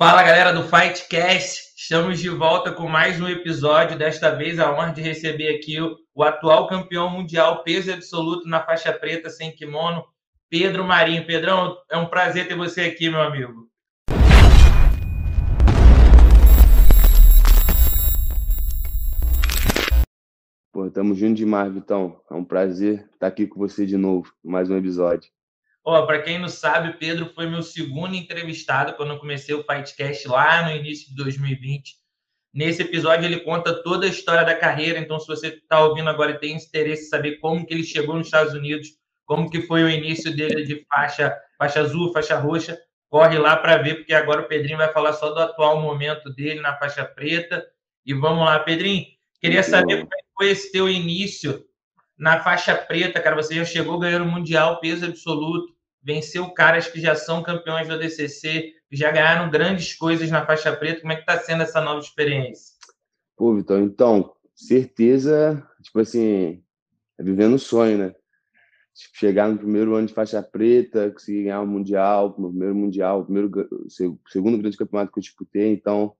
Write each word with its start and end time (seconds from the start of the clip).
Fala 0.00 0.22
galera 0.22 0.52
do 0.52 0.62
Fightcast, 0.62 1.74
estamos 1.76 2.20
de 2.20 2.28
volta 2.28 2.70
com 2.70 2.88
mais 2.88 3.20
um 3.20 3.26
episódio. 3.26 3.98
Desta 3.98 4.30
vez 4.30 4.60
a 4.60 4.72
honra 4.72 4.92
de 4.92 5.02
receber 5.02 5.52
aqui 5.56 5.80
o, 5.80 5.96
o, 6.14 6.22
atual 6.22 6.68
campeão 6.68 7.10
mundial 7.10 7.64
peso 7.64 7.92
absoluto 7.92 8.48
na 8.48 8.64
faixa 8.64 8.92
preta 8.92 9.28
sem 9.28 9.50
kimono, 9.50 10.04
Pedro 10.48 10.84
Marinho. 10.84 11.26
Pedrão, 11.26 11.76
é 11.90 11.96
um 11.96 12.06
prazer 12.06 12.46
ter 12.46 12.54
você 12.54 12.82
aqui, 12.82 13.10
meu 13.10 13.20
amigo. 13.20 13.68
Pô, 20.72 20.88
tamo 20.92 21.12
junto 21.16 21.34
demais, 21.34 21.74
Vitão. 21.74 22.20
É 22.30 22.34
um 22.34 22.44
prazer 22.44 23.04
estar 23.14 23.26
aqui 23.26 23.48
com 23.48 23.58
você 23.58 23.84
de 23.84 23.96
novo, 23.96 24.32
mais 24.44 24.70
um 24.70 24.76
episódio. 24.76 25.28
Ó, 25.90 26.04
para 26.04 26.20
quem 26.20 26.38
não 26.38 26.50
sabe, 26.50 26.98
Pedro 26.98 27.32
foi 27.34 27.46
meu 27.46 27.62
segundo 27.62 28.14
entrevistado 28.14 28.92
quando 28.92 29.14
eu 29.14 29.18
comecei 29.18 29.54
o 29.54 29.64
Fightcast 29.64 30.28
lá 30.28 30.66
no 30.66 30.76
início 30.76 31.08
de 31.08 31.16
2020. 31.16 31.94
Nesse 32.52 32.82
episódio 32.82 33.24
ele 33.24 33.40
conta 33.40 33.82
toda 33.82 34.04
a 34.04 34.08
história 34.10 34.44
da 34.44 34.54
carreira, 34.54 34.98
então 34.98 35.18
se 35.18 35.26
você 35.26 35.46
está 35.46 35.82
ouvindo 35.82 36.10
agora 36.10 36.32
e 36.32 36.38
tem 36.38 36.54
interesse 36.54 37.06
em 37.06 37.08
saber 37.08 37.38
como 37.38 37.64
que 37.64 37.72
ele 37.72 37.82
chegou 37.82 38.16
nos 38.16 38.26
Estados 38.26 38.52
Unidos, 38.52 38.88
como 39.24 39.48
que 39.48 39.62
foi 39.62 39.82
o 39.82 39.88
início 39.88 40.30
dele 40.36 40.62
de 40.62 40.84
faixa, 40.92 41.34
faixa 41.56 41.80
azul, 41.80 42.12
faixa 42.12 42.38
roxa, 42.38 42.78
corre 43.08 43.38
lá 43.38 43.56
para 43.56 43.78
ver, 43.78 43.94
porque 43.94 44.12
agora 44.12 44.42
o 44.42 44.46
Pedrinho 44.46 44.76
vai 44.76 44.92
falar 44.92 45.14
só 45.14 45.30
do 45.30 45.40
atual 45.40 45.80
momento 45.80 46.28
dele 46.34 46.60
na 46.60 46.76
faixa 46.76 47.02
preta. 47.02 47.66
E 48.04 48.12
vamos 48.12 48.44
lá, 48.44 48.58
Pedrinho, 48.58 49.06
queria 49.40 49.62
saber 49.62 50.00
como 50.02 50.12
é 50.12 50.22
foi 50.36 50.50
esse 50.50 50.70
teu 50.70 50.86
início 50.86 51.64
na 52.18 52.40
faixa 52.40 52.74
preta, 52.74 53.22
cara? 53.22 53.36
Você 53.36 53.54
já 53.54 53.64
chegou 53.64 53.98
ganhando 53.98 54.26
o 54.26 54.30
Mundial 54.30 54.80
peso 54.80 55.06
absoluto, 55.06 55.77
venceu 56.02 56.50
caras 56.50 56.88
que 56.88 57.00
já 57.00 57.14
são 57.14 57.42
campeões 57.42 57.88
do 57.88 57.94
ADCC, 57.94 58.72
que 58.88 58.96
já 58.96 59.10
ganharam 59.10 59.50
grandes 59.50 59.94
coisas 59.94 60.30
na 60.30 60.44
faixa 60.46 60.74
preta. 60.74 61.00
Como 61.00 61.12
é 61.12 61.16
que 61.16 61.22
está 61.22 61.38
sendo 61.38 61.62
essa 61.62 61.80
nova 61.80 62.00
experiência? 62.00 62.74
Pô, 63.36 63.54
Vitor, 63.54 63.80
então, 63.80 64.32
certeza, 64.54 65.64
tipo 65.82 66.00
assim, 66.00 66.62
é 67.18 67.22
vivendo 67.22 67.54
o 67.54 67.58
sonho, 67.58 67.98
né? 67.98 68.14
Tipo, 68.94 69.16
chegar 69.16 69.48
no 69.48 69.58
primeiro 69.58 69.94
ano 69.94 70.08
de 70.08 70.14
faixa 70.14 70.42
preta, 70.42 71.10
conseguir 71.10 71.44
ganhar 71.44 71.60
o 71.60 71.66
Mundial, 71.66 72.34
o 72.36 72.48
primeiro 72.48 72.74
Mundial, 72.74 73.24
primeiro, 73.24 73.50
segundo 74.26 74.58
grande 74.58 74.76
campeonato 74.76 75.12
que 75.12 75.18
eu 75.18 75.22
disputei, 75.22 75.72
então 75.72 76.16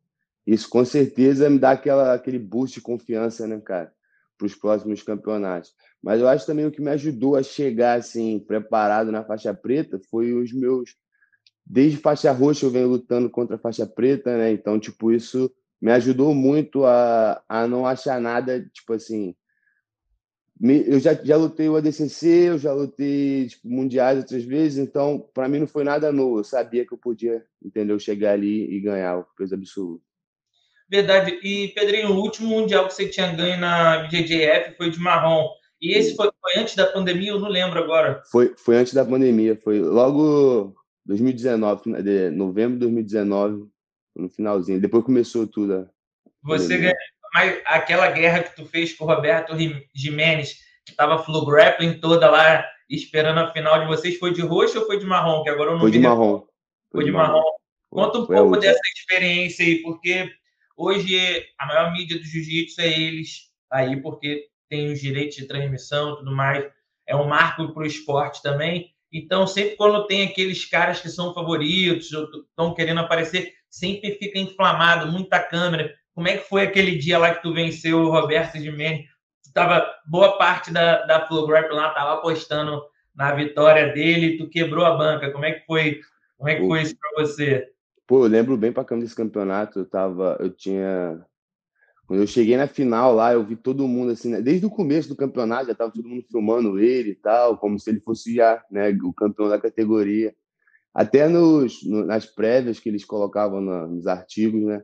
isso 0.47 0.69
com 0.71 0.85
certeza 0.85 1.51
me 1.51 1.59
dá 1.59 1.73
aquela, 1.73 2.15
aquele 2.15 2.39
boost 2.39 2.77
de 2.77 2.81
confiança, 2.81 3.47
né, 3.47 3.61
cara, 3.61 3.93
para 4.39 4.47
os 4.47 4.55
próximos 4.55 5.03
campeonatos. 5.03 5.75
Mas 6.03 6.21
eu 6.21 6.29
acho 6.29 6.47
também 6.47 6.65
o 6.65 6.71
que 6.71 6.81
me 6.81 6.91
ajudou 6.91 7.37
a 7.37 7.43
chegar 7.43 7.99
assim 7.99 8.39
preparado 8.39 9.11
na 9.11 9.25
faixa 9.25 9.53
preta 9.53 10.01
foi 10.09 10.33
os 10.33 10.53
meus 10.53 10.97
desde 11.67 11.99
faixa 11.99 12.33
roxa 12.33 12.65
eu 12.65 12.71
venho 12.71 12.89
lutando 12.89 13.29
contra 13.29 13.57
a 13.57 13.59
faixa 13.59 13.87
preta, 13.87 14.39
né? 14.39 14.53
Então, 14.53 14.81
tipo, 14.81 15.13
isso 15.13 15.53
me 15.81 15.93
ajudou 15.93 16.35
muito 16.35 16.85
a, 16.87 17.43
a 17.47 17.69
não 17.69 17.87
achar 17.87 18.21
nada, 18.21 18.65
tipo 18.73 18.95
assim, 18.95 19.35
eu 20.61 20.99
já, 20.99 21.15
já 21.15 21.37
lutei 21.37 21.69
o 21.69 21.77
ADCC, 21.77 22.27
eu 22.27 22.59
já 22.59 22.73
lutei 22.73 23.47
tipo, 23.47 23.69
mundiais 23.69 24.19
outras 24.19 24.43
vezes, 24.43 24.79
então 24.79 25.29
para 25.33 25.49
mim 25.49 25.61
não 25.61 25.67
foi 25.69 25.85
nada 25.85 26.11
novo. 26.11 26.41
Eu 26.41 26.45
sabia 26.45 26.85
que 26.85 26.93
eu 26.93 26.99
podia, 26.99 27.45
entendeu, 27.63 27.99
chegar 27.99 28.33
ali 28.33 28.75
e 28.75 28.81
ganhar 28.81 29.19
o 29.19 29.27
peso 29.37 29.55
absoluto. 29.55 30.08
Verdade. 30.91 31.39
E 31.43 31.69
Pedrinho, 31.69 32.13
o 32.13 32.21
último 32.21 32.49
mundial 32.49 32.87
que 32.87 32.95
você 32.95 33.09
tinha 33.09 33.33
ganho 33.33 33.59
na 33.59 33.99
BJJF 34.05 34.77
foi 34.77 34.91
de 34.91 34.99
marrom. 34.99 35.49
E 35.81 35.97
esse 35.97 36.17
foi, 36.17 36.31
foi, 36.41 36.61
antes 36.61 36.75
da 36.75 36.87
pandemia, 36.87 37.31
eu 37.31 37.39
não 37.39 37.49
lembro 37.49 37.79
agora. 37.79 38.23
Foi, 38.33 38.55
foi 38.57 38.77
antes 38.77 38.95
da 38.95 39.05
pandemia, 39.05 39.57
foi 39.63 39.81
logo 39.81 40.75
2019, 41.07 42.03
de 42.03 42.31
novembro 42.31 42.75
de 42.75 42.81
2019, 42.81 43.69
no 44.17 44.29
finalzinho. 44.29 44.81
Depois 44.81 45.05
começou 45.05 45.47
tudo. 45.47 45.89
Você 46.43 46.79
ganhou, 46.79 46.97
mas 47.35 47.61
aquela 47.65 48.11
guerra 48.11 48.43
que 48.43 48.57
tu 48.57 48.67
fez 48.67 48.93
com 48.93 49.05
o 49.05 49.07
Roberto 49.07 49.55
Jimenez, 49.95 50.57
que 50.85 50.97
tava 50.97 51.23
full 51.23 51.47
grappling 51.47 52.01
toda 52.01 52.29
lá, 52.31 52.65
esperando 52.91 53.39
a 53.39 53.53
final 53.53 53.81
de 53.81 53.87
vocês, 53.87 54.19
foi 54.19 54.33
de 54.33 54.41
roxo 54.41 54.81
ou 54.81 54.87
foi 54.87 54.99
de 54.99 55.07
marrom? 55.07 55.45
Que 55.45 55.51
agora 55.51 55.71
eu 55.71 55.75
não 55.75 55.81
foi 55.81 55.91
de 55.91 56.01
marrom. 56.01 56.39
Foi, 56.39 56.49
foi 56.93 57.05
de 57.05 57.13
marrom. 57.13 57.35
marrom. 57.35 57.59
Conta 57.91 58.19
um 58.19 58.27
foi 58.27 58.37
pouco 58.37 58.57
dessa 58.57 58.81
experiência 58.97 59.65
aí, 59.65 59.81
porque 59.83 60.31
hoje 60.79 61.45
a 61.59 61.67
maior 61.67 61.93
mídia 61.93 62.17
do 62.17 62.25
jiu-jitsu 62.25 62.81
é 62.81 62.89
eles 62.89 63.51
aí, 63.71 64.01
porque 64.01 64.47
tem 64.69 64.93
os 64.93 65.01
direitos 65.01 65.37
de 65.37 65.47
transmissão 65.47 66.13
e 66.13 66.17
tudo 66.19 66.35
mais. 66.35 66.65
É 67.07 67.17
um 67.17 67.27
marco 67.27 67.73
para 67.75 67.83
o 67.83 67.87
esporte 67.87 68.43
também. 68.43 68.95
Então, 69.13 69.47
sempre 69.47 69.77
quando 69.77 70.07
tem 70.07 70.27
aqueles 70.27 70.65
caras 70.67 71.01
que 71.01 71.09
são 71.09 71.35
favoritos, 71.35 72.11
estão 72.13 72.75
querendo 72.75 73.01
aparecer, 73.01 73.55
sempre 73.69 74.13
fica 74.13 74.39
inflamado, 74.39 75.11
muita 75.11 75.41
câmera. 75.41 75.95
Como 76.15 76.29
é 76.29 76.37
que 76.37 76.49
foi 76.49 76.63
aquele 76.63 76.97
dia 76.97 77.19
lá 77.19 77.35
que 77.35 77.43
tu 77.43 77.53
venceu 77.53 78.01
o 78.01 78.11
Roberto 78.11 78.59
de? 78.59 78.71
Tu 78.71 79.53
tava, 79.55 79.91
boa 80.07 80.37
parte 80.37 80.71
da, 80.71 81.07
da 81.07 81.27
Flow 81.27 81.47
Grap 81.47 81.71
lá 81.71 81.89
estava 81.89 82.15
apostando 82.15 82.83
na 83.15 83.33
vitória 83.33 83.93
dele, 83.93 84.37
tu 84.37 84.49
quebrou 84.49 84.85
a 84.85 84.97
banca. 84.97 85.31
Como 85.33 85.45
é 85.45 85.53
que 85.53 85.65
foi? 85.65 86.01
Como 86.37 86.49
é 86.49 86.57
que 86.57 86.67
foi 86.67 86.83
isso 86.83 86.97
para 86.99 87.25
você? 87.25 87.69
Pô, 88.09 88.25
eu 88.25 88.29
lembro 88.29 88.57
bem 88.57 88.73
para 88.73 88.85
câmera 88.85 89.05
desse 89.05 89.15
campeonato, 89.15 89.81
eu 89.81 89.87
tava, 89.87 90.37
eu 90.41 90.51
tinha 90.51 91.25
quando 92.09 92.21
eu 92.21 92.27
cheguei 92.27 92.57
na 92.57 92.67
final 92.67 93.15
lá, 93.15 93.35
eu 93.35 93.45
vi 93.45 93.55
todo 93.55 93.87
mundo 93.87 94.13
assim, 94.13 94.31
né? 94.31 94.41
desde 94.41 94.65
o 94.65 94.71
começo 94.71 95.11
do 95.11 95.15
campeonato, 95.15 95.67
já 95.67 95.73
estava 95.73 95.93
todo 95.93 96.09
mundo 96.09 96.25
filmando 96.31 96.79
ele 96.79 97.11
e 97.11 97.15
tal, 97.15 97.59
como 97.59 97.79
se 97.79 97.91
ele 97.91 98.01
fosse 98.01 98.35
já 98.35 98.65
né, 98.71 98.89
o 99.03 99.13
campeão 99.13 99.47
da 99.47 99.61
categoria. 99.61 100.35
Até 100.95 101.29
nos, 101.29 101.85
no, 101.85 102.07
nas 102.07 102.25
prévias 102.25 102.81
que 102.81 102.89
eles 102.89 103.05
colocavam 103.05 103.61
na, 103.61 103.87
nos 103.87 104.07
artigos, 104.07 104.63
né? 104.63 104.83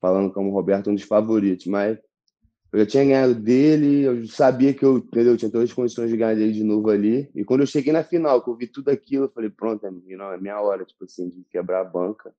Falando 0.00 0.32
como 0.32 0.48
o 0.48 0.52
Roberto 0.52 0.90
um 0.90 0.94
dos 0.94 1.04
favoritos. 1.04 1.66
Mas 1.66 1.98
eu 2.72 2.80
já 2.80 2.86
tinha 2.86 3.04
ganhado 3.04 3.34
dele, 3.34 4.04
eu 4.04 4.26
sabia 4.26 4.72
que 4.72 4.82
eu, 4.82 4.96
entendeu? 4.96 5.32
eu 5.32 5.36
tinha 5.36 5.50
todas 5.50 5.68
as 5.68 5.74
condições 5.74 6.10
de 6.10 6.16
ganhar 6.16 6.34
dele 6.34 6.52
de 6.52 6.64
novo 6.64 6.88
ali. 6.88 7.30
E 7.34 7.44
quando 7.44 7.60
eu 7.60 7.66
cheguei 7.66 7.92
na 7.92 8.02
final, 8.02 8.42
que 8.42 8.48
eu 8.48 8.56
vi 8.56 8.66
tudo 8.66 8.88
aquilo, 8.88 9.26
eu 9.26 9.30
falei, 9.30 9.50
pronto, 9.50 9.86
é, 9.86 9.90
não, 9.90 10.32
é 10.32 10.38
minha 10.38 10.58
hora, 10.58 10.86
tipo 10.86 11.04
assim, 11.04 11.28
de 11.28 11.44
quebrar 11.50 11.82
a 11.82 11.84
banca. 11.84 12.34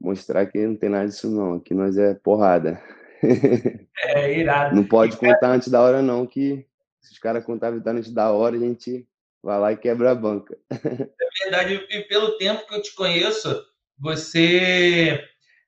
Mostrar 0.00 0.46
que 0.46 0.66
não 0.66 0.76
tem 0.76 0.88
nada 0.88 1.06
disso 1.06 1.30
não, 1.30 1.54
aqui 1.54 1.74
nós 1.74 1.96
é 1.96 2.14
porrada. 2.14 2.80
É 4.00 4.38
irado. 4.38 4.76
Não 4.76 4.84
pode 4.84 5.16
e, 5.16 5.18
contar 5.18 5.40
cara... 5.40 5.54
antes 5.54 5.66
da 5.66 5.82
hora, 5.82 6.00
não, 6.00 6.24
que 6.24 6.64
se 7.00 7.14
os 7.14 7.18
caras 7.18 7.44
contarem 7.44 7.82
antes 7.84 8.12
da 8.12 8.30
hora, 8.30 8.54
a 8.54 8.60
gente 8.60 9.04
vai 9.42 9.58
lá 9.58 9.72
e 9.72 9.76
quebra 9.76 10.12
a 10.12 10.14
banca. 10.14 10.56
É 10.70 11.44
verdade, 11.44 11.84
e 11.90 12.00
pelo 12.02 12.38
tempo 12.38 12.64
que 12.66 12.74
eu 12.76 12.82
te 12.82 12.94
conheço, 12.94 13.60
você 13.98 15.20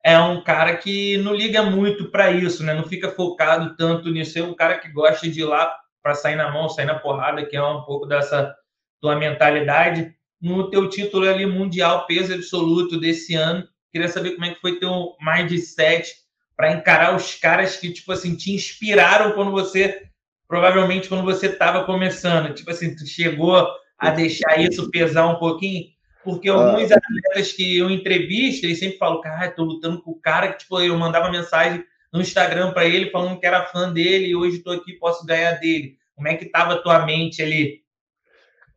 é 0.05 0.19
um 0.19 0.43
cara 0.43 0.77
que 0.77 1.17
não 1.19 1.35
liga 1.35 1.63
muito 1.63 2.11
para 2.11 2.31
isso, 2.31 2.63
né? 2.63 2.73
Não 2.73 2.85
fica 2.85 3.11
focado 3.11 3.77
tanto 3.77 4.11
nisso. 4.11 4.39
É 4.39 4.43
um 4.43 4.55
cara 4.55 4.79
que 4.79 4.89
gosta 4.89 5.29
de 5.29 5.41
ir 5.41 5.45
lá 5.45 5.77
para 6.03 6.15
sair 6.15 6.37
na 6.37 6.51
mão, 6.51 6.69
sair 6.69 6.87
na 6.87 6.99
porrada, 6.99 7.45
que 7.45 7.57
é 7.57 7.63
um 7.63 7.83
pouco 7.83 8.07
dessa 8.07 8.55
tua 9.01 9.17
mentalidade. 9.17 10.15
No 10.41 10.71
teu 10.71 10.89
título 10.89 11.29
ali 11.29 11.45
mundial 11.45 12.07
peso 12.07 12.33
absoluto 12.33 12.99
desse 12.99 13.35
ano, 13.35 13.69
queria 13.93 14.09
saber 14.09 14.33
como 14.33 14.45
é 14.45 14.55
que 14.55 14.61
foi 14.61 14.79
teu 14.79 15.17
mindset 15.21 16.15
para 16.57 16.73
encarar 16.73 17.17
os 17.17 17.35
caras 17.37 17.77
que, 17.77 17.93
tipo 17.93 18.13
assim, 18.13 18.35
te 18.35 18.53
inspiraram 18.53 19.33
quando 19.33 19.51
você, 19.51 20.03
provavelmente 20.47 21.09
quando 21.09 21.25
você 21.25 21.47
estava 21.47 21.85
começando. 21.85 22.55
Tipo 22.55 22.71
assim, 22.71 22.95
tu 22.95 23.07
chegou 23.07 23.67
a 23.99 24.11
deixar 24.11 24.61
isso 24.61 24.91
pesar 24.91 25.27
um 25.27 25.39
pouquinho? 25.39 25.87
Porque 26.23 26.49
alguns 26.49 26.93
ah. 26.93 26.97
atletas 26.97 27.53
que 27.53 27.79
eu 27.79 27.91
entrevisto, 27.91 28.67
eles 28.67 28.79
sempre 28.79 28.99
falam, 28.99 29.21
cara, 29.21 29.47
estou 29.47 29.65
lutando 29.65 30.03
com 30.03 30.11
o 30.11 30.21
cara 30.21 30.53
que, 30.53 30.59
tipo, 30.59 30.79
eu 30.81 30.97
mandava 30.99 31.31
mensagem 31.31 31.85
no 32.13 32.21
Instagram 32.21 32.73
para 32.73 32.85
ele 32.85 33.11
falando 33.11 33.39
que 33.39 33.47
era 33.47 33.67
fã 33.67 33.93
dele 33.93 34.27
e 34.27 34.37
hoje 34.37 34.59
estou 34.59 34.75
aqui, 34.75 34.93
posso 34.95 35.25
ganhar 35.25 35.53
dele. 35.53 35.97
Como 36.15 36.29
é 36.29 36.37
que 36.37 36.45
estava 36.45 36.75
a 36.75 36.83
tua 36.83 37.07
mente 37.07 37.43
ali? 37.43 37.81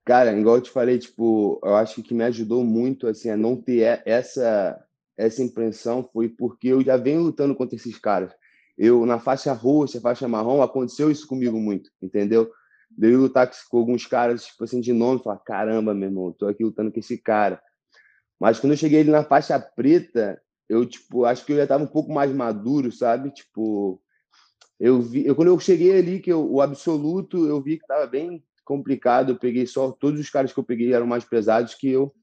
Cara, 0.06 0.32
igual 0.32 0.58
eu 0.58 0.62
te 0.62 0.70
falei, 0.70 1.00
tipo, 1.00 1.60
eu 1.64 1.76
acho 1.76 2.04
que 2.04 2.14
me 2.14 2.24
ajudou 2.26 2.64
muito, 2.64 3.08
assim, 3.08 3.30
a 3.30 3.38
não 3.38 3.56
ter 3.56 4.02
essa 4.06 4.82
essa 5.18 5.44
impressão 5.44 6.08
foi 6.12 6.30
porque 6.30 6.70
eu 6.70 6.82
já 6.82 6.98
venho 6.98 7.22
lutando 7.22 7.56
contra 7.56 7.76
esses 7.76 7.98
caras. 7.98 8.32
Eu, 8.78 9.06
na 9.06 9.20
faixa 9.20 9.54
roxa, 9.54 10.02
faixa 10.02 10.28
marrom, 10.28 10.62
aconteceu 10.62 11.12
isso 11.12 11.28
comigo 11.28 11.60
muito, 11.60 11.92
entendeu? 12.02 12.52
De 12.90 13.12
eu 13.12 13.20
lutar 13.20 13.50
com 13.70 13.78
alguns 13.78 14.06
caras, 14.06 14.46
tipo 14.46 14.64
assim, 14.64 14.82
de 14.82 14.94
nome, 14.94 15.22
falar, 15.22 15.38
caramba, 15.40 15.94
meu 15.94 16.10
irmão, 16.10 16.32
tô 16.32 16.48
aqui 16.48 16.64
lutando 16.64 16.92
com 16.92 17.00
esse 17.00 17.18
cara. 17.18 17.62
Mas 18.40 18.60
quando 18.60 18.74
eu 18.74 18.78
cheguei 18.78 19.02
ali 19.02 19.12
na 19.12 19.24
faixa 19.24 19.60
preta, 19.60 20.42
eu, 20.68 20.86
tipo, 20.86 21.26
acho 21.26 21.46
que 21.46 21.54
eu 21.54 21.58
já 21.58 21.68
tava 21.68 21.84
um 21.84 21.88
pouco 21.88 22.12
mais 22.12 22.32
maduro, 22.32 22.92
sabe? 22.92 23.32
Tipo, 23.32 24.02
eu 24.80 25.02
vi, 25.02 25.26
eu, 25.26 25.36
quando 25.36 25.50
eu 25.50 25.60
cheguei 25.60 25.98
ali, 25.98 26.20
que 26.20 26.32
eu, 26.32 26.52
o 26.52 26.62
absoluto, 26.62 27.46
eu 27.48 27.62
vi 27.62 27.78
que 27.78 27.86
tava 27.86 28.08
bem 28.08 28.44
complicado, 28.66 29.32
eu 29.32 29.40
peguei 29.40 29.68
só, 29.68 29.92
todos 29.92 30.20
os 30.20 30.30
caras 30.30 30.52
que 30.52 30.60
eu 30.60 30.64
peguei 30.64 30.94
eram 30.94 31.06
mais 31.06 31.24
pesados 31.24 31.76
que 31.76 31.90
eu, 31.90 32.14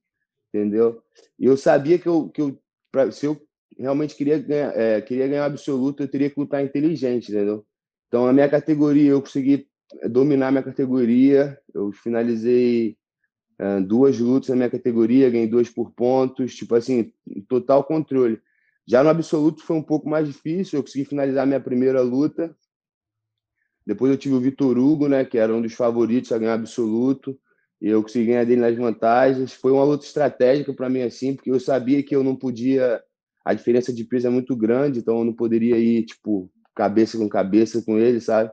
entendeu? 0.53 1.03
E 1.39 1.47
eu 1.47 1.57
sabia 1.57 1.99
que 1.99 2.09
eu, 2.09 2.29
que 2.29 2.43
eu 2.43 2.61
pra, 2.91 3.11
se 3.11 3.27
eu 3.27 3.41
realmente 3.79 4.15
queria 4.15 4.39
ganhar, 4.39 4.77
é, 4.77 5.01
queria 5.01 5.29
ganhar 5.29 5.47
absoluto, 5.47 6.03
eu 6.03 6.09
teria 6.09 6.31
que 6.31 6.39
lutar 6.39 6.65
inteligente, 6.65 7.31
entendeu? 7.31 7.65
Então, 8.09 8.27
na 8.27 8.33
minha 8.33 8.49
categoria, 8.49 9.11
eu 9.11 9.21
consegui 9.21 9.69
dominar 10.09 10.51
minha 10.51 10.63
categoria, 10.63 11.59
eu 11.75 11.93
finalizei 11.93 12.97
uh, 13.61 13.81
duas 13.85 14.19
lutas 14.19 14.51
na 14.51 14.57
minha 14.57 14.71
categoria, 14.71 15.31
ganhei 15.31 15.47
duas 15.47 15.69
por 15.69 15.93
pontos, 15.93 16.55
tipo 16.55 16.75
assim, 16.75 17.13
total 17.49 17.85
controle. 17.85 18.41
Já 18.87 19.03
no 19.03 19.11
absoluto 19.11 19.63
foi 19.63 19.77
um 19.77 19.83
pouco 19.83 20.09
mais 20.09 20.27
difícil, 20.27 20.79
eu 20.79 20.83
consegui 20.83 21.05
finalizar 21.05 21.47
minha 21.47 21.61
primeira 21.61 22.01
luta. 22.01 22.55
Depois 23.87 24.11
eu 24.11 24.19
tive 24.19 24.35
o 24.35 24.41
Vitor 24.41 24.79
Hugo, 24.79 25.09
né, 25.09 25.25
que 25.25 25.39
era 25.39 25.55
um 25.55 25.63
dos 25.63 25.75
favoritos 25.75 26.33
a 26.33 26.39
ganhar 26.39 26.55
absoluto, 26.55 27.39
eu 27.81 28.03
consegui 28.03 28.27
ganhar 28.27 28.45
dele 28.45 28.61
nas 28.61 28.77
vantagens. 28.77 29.53
Foi 29.53 29.73
uma 29.73 29.85
luta 29.85 30.05
estratégica 30.05 30.73
para 30.73 30.89
mim 30.89 31.03
assim, 31.03 31.35
porque 31.35 31.51
eu 31.51 31.61
sabia 31.61 32.03
que 32.03 32.15
eu 32.15 32.23
não 32.23 32.37
podia 32.37 33.03
a 33.45 33.55
diferença 33.55 33.93
de 33.93 34.05
peso 34.05 34.27
é 34.27 34.31
muito 34.31 34.55
grande, 34.55 34.99
então 34.99 35.19
eu 35.19 35.25
não 35.25 35.33
poderia 35.33 35.79
ir 35.79 36.05
tipo 36.05 36.51
cabeça 36.75 37.19
com 37.19 37.29
cabeça 37.29 37.83
com 37.83 37.99
ele, 37.99 38.21
sabe? 38.21 38.51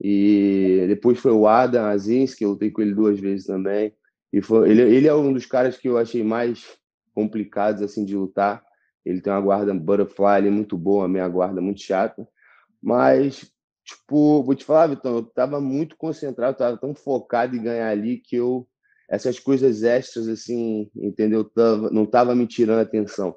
E 0.00 0.84
depois 0.88 1.18
foi 1.18 1.32
o 1.32 1.46
Adam 1.46 1.84
Aziz, 1.84 2.34
que 2.34 2.44
eu 2.44 2.50
lutei 2.50 2.70
com 2.70 2.80
ele 2.80 2.94
duas 2.94 3.18
vezes 3.18 3.46
também. 3.46 3.92
E 4.32 4.40
foi, 4.40 4.70
ele, 4.70 4.82
ele 4.82 5.08
é 5.08 5.14
um 5.14 5.32
dos 5.32 5.46
caras 5.46 5.76
que 5.76 5.88
eu 5.88 5.98
achei 5.98 6.22
mais 6.22 6.78
complicados 7.14 7.82
assim 7.82 8.04
de 8.04 8.16
lutar. 8.16 8.62
Ele 9.04 9.20
tem 9.20 9.32
uma 9.32 9.40
guarda 9.40 9.74
butterfly 9.74 10.38
ele 10.38 10.48
é 10.48 10.50
muito 10.50 10.76
boa, 10.76 11.04
a 11.04 11.08
minha 11.08 11.28
guarda 11.28 11.60
muito 11.60 11.80
chata. 11.80 12.26
Mas, 12.82 13.50
tipo, 13.90 14.42
vou 14.42 14.54
te 14.54 14.64
falar, 14.64 14.88
Vitão, 14.88 15.16
eu 15.16 15.22
tava 15.22 15.60
muito 15.60 15.96
concentrado, 15.96 16.56
tava 16.56 16.76
tão 16.76 16.94
focado 16.94 17.56
em 17.56 17.62
ganhar 17.62 17.88
ali 17.88 18.18
que 18.18 18.36
eu 18.36 18.66
essas 19.08 19.40
coisas 19.40 19.82
extras 19.82 20.28
assim, 20.28 20.88
entendeu? 20.94 21.44
Tava, 21.44 21.90
não 21.90 22.06
tava 22.06 22.34
me 22.34 22.46
tirando 22.46 22.80
atenção. 22.80 23.34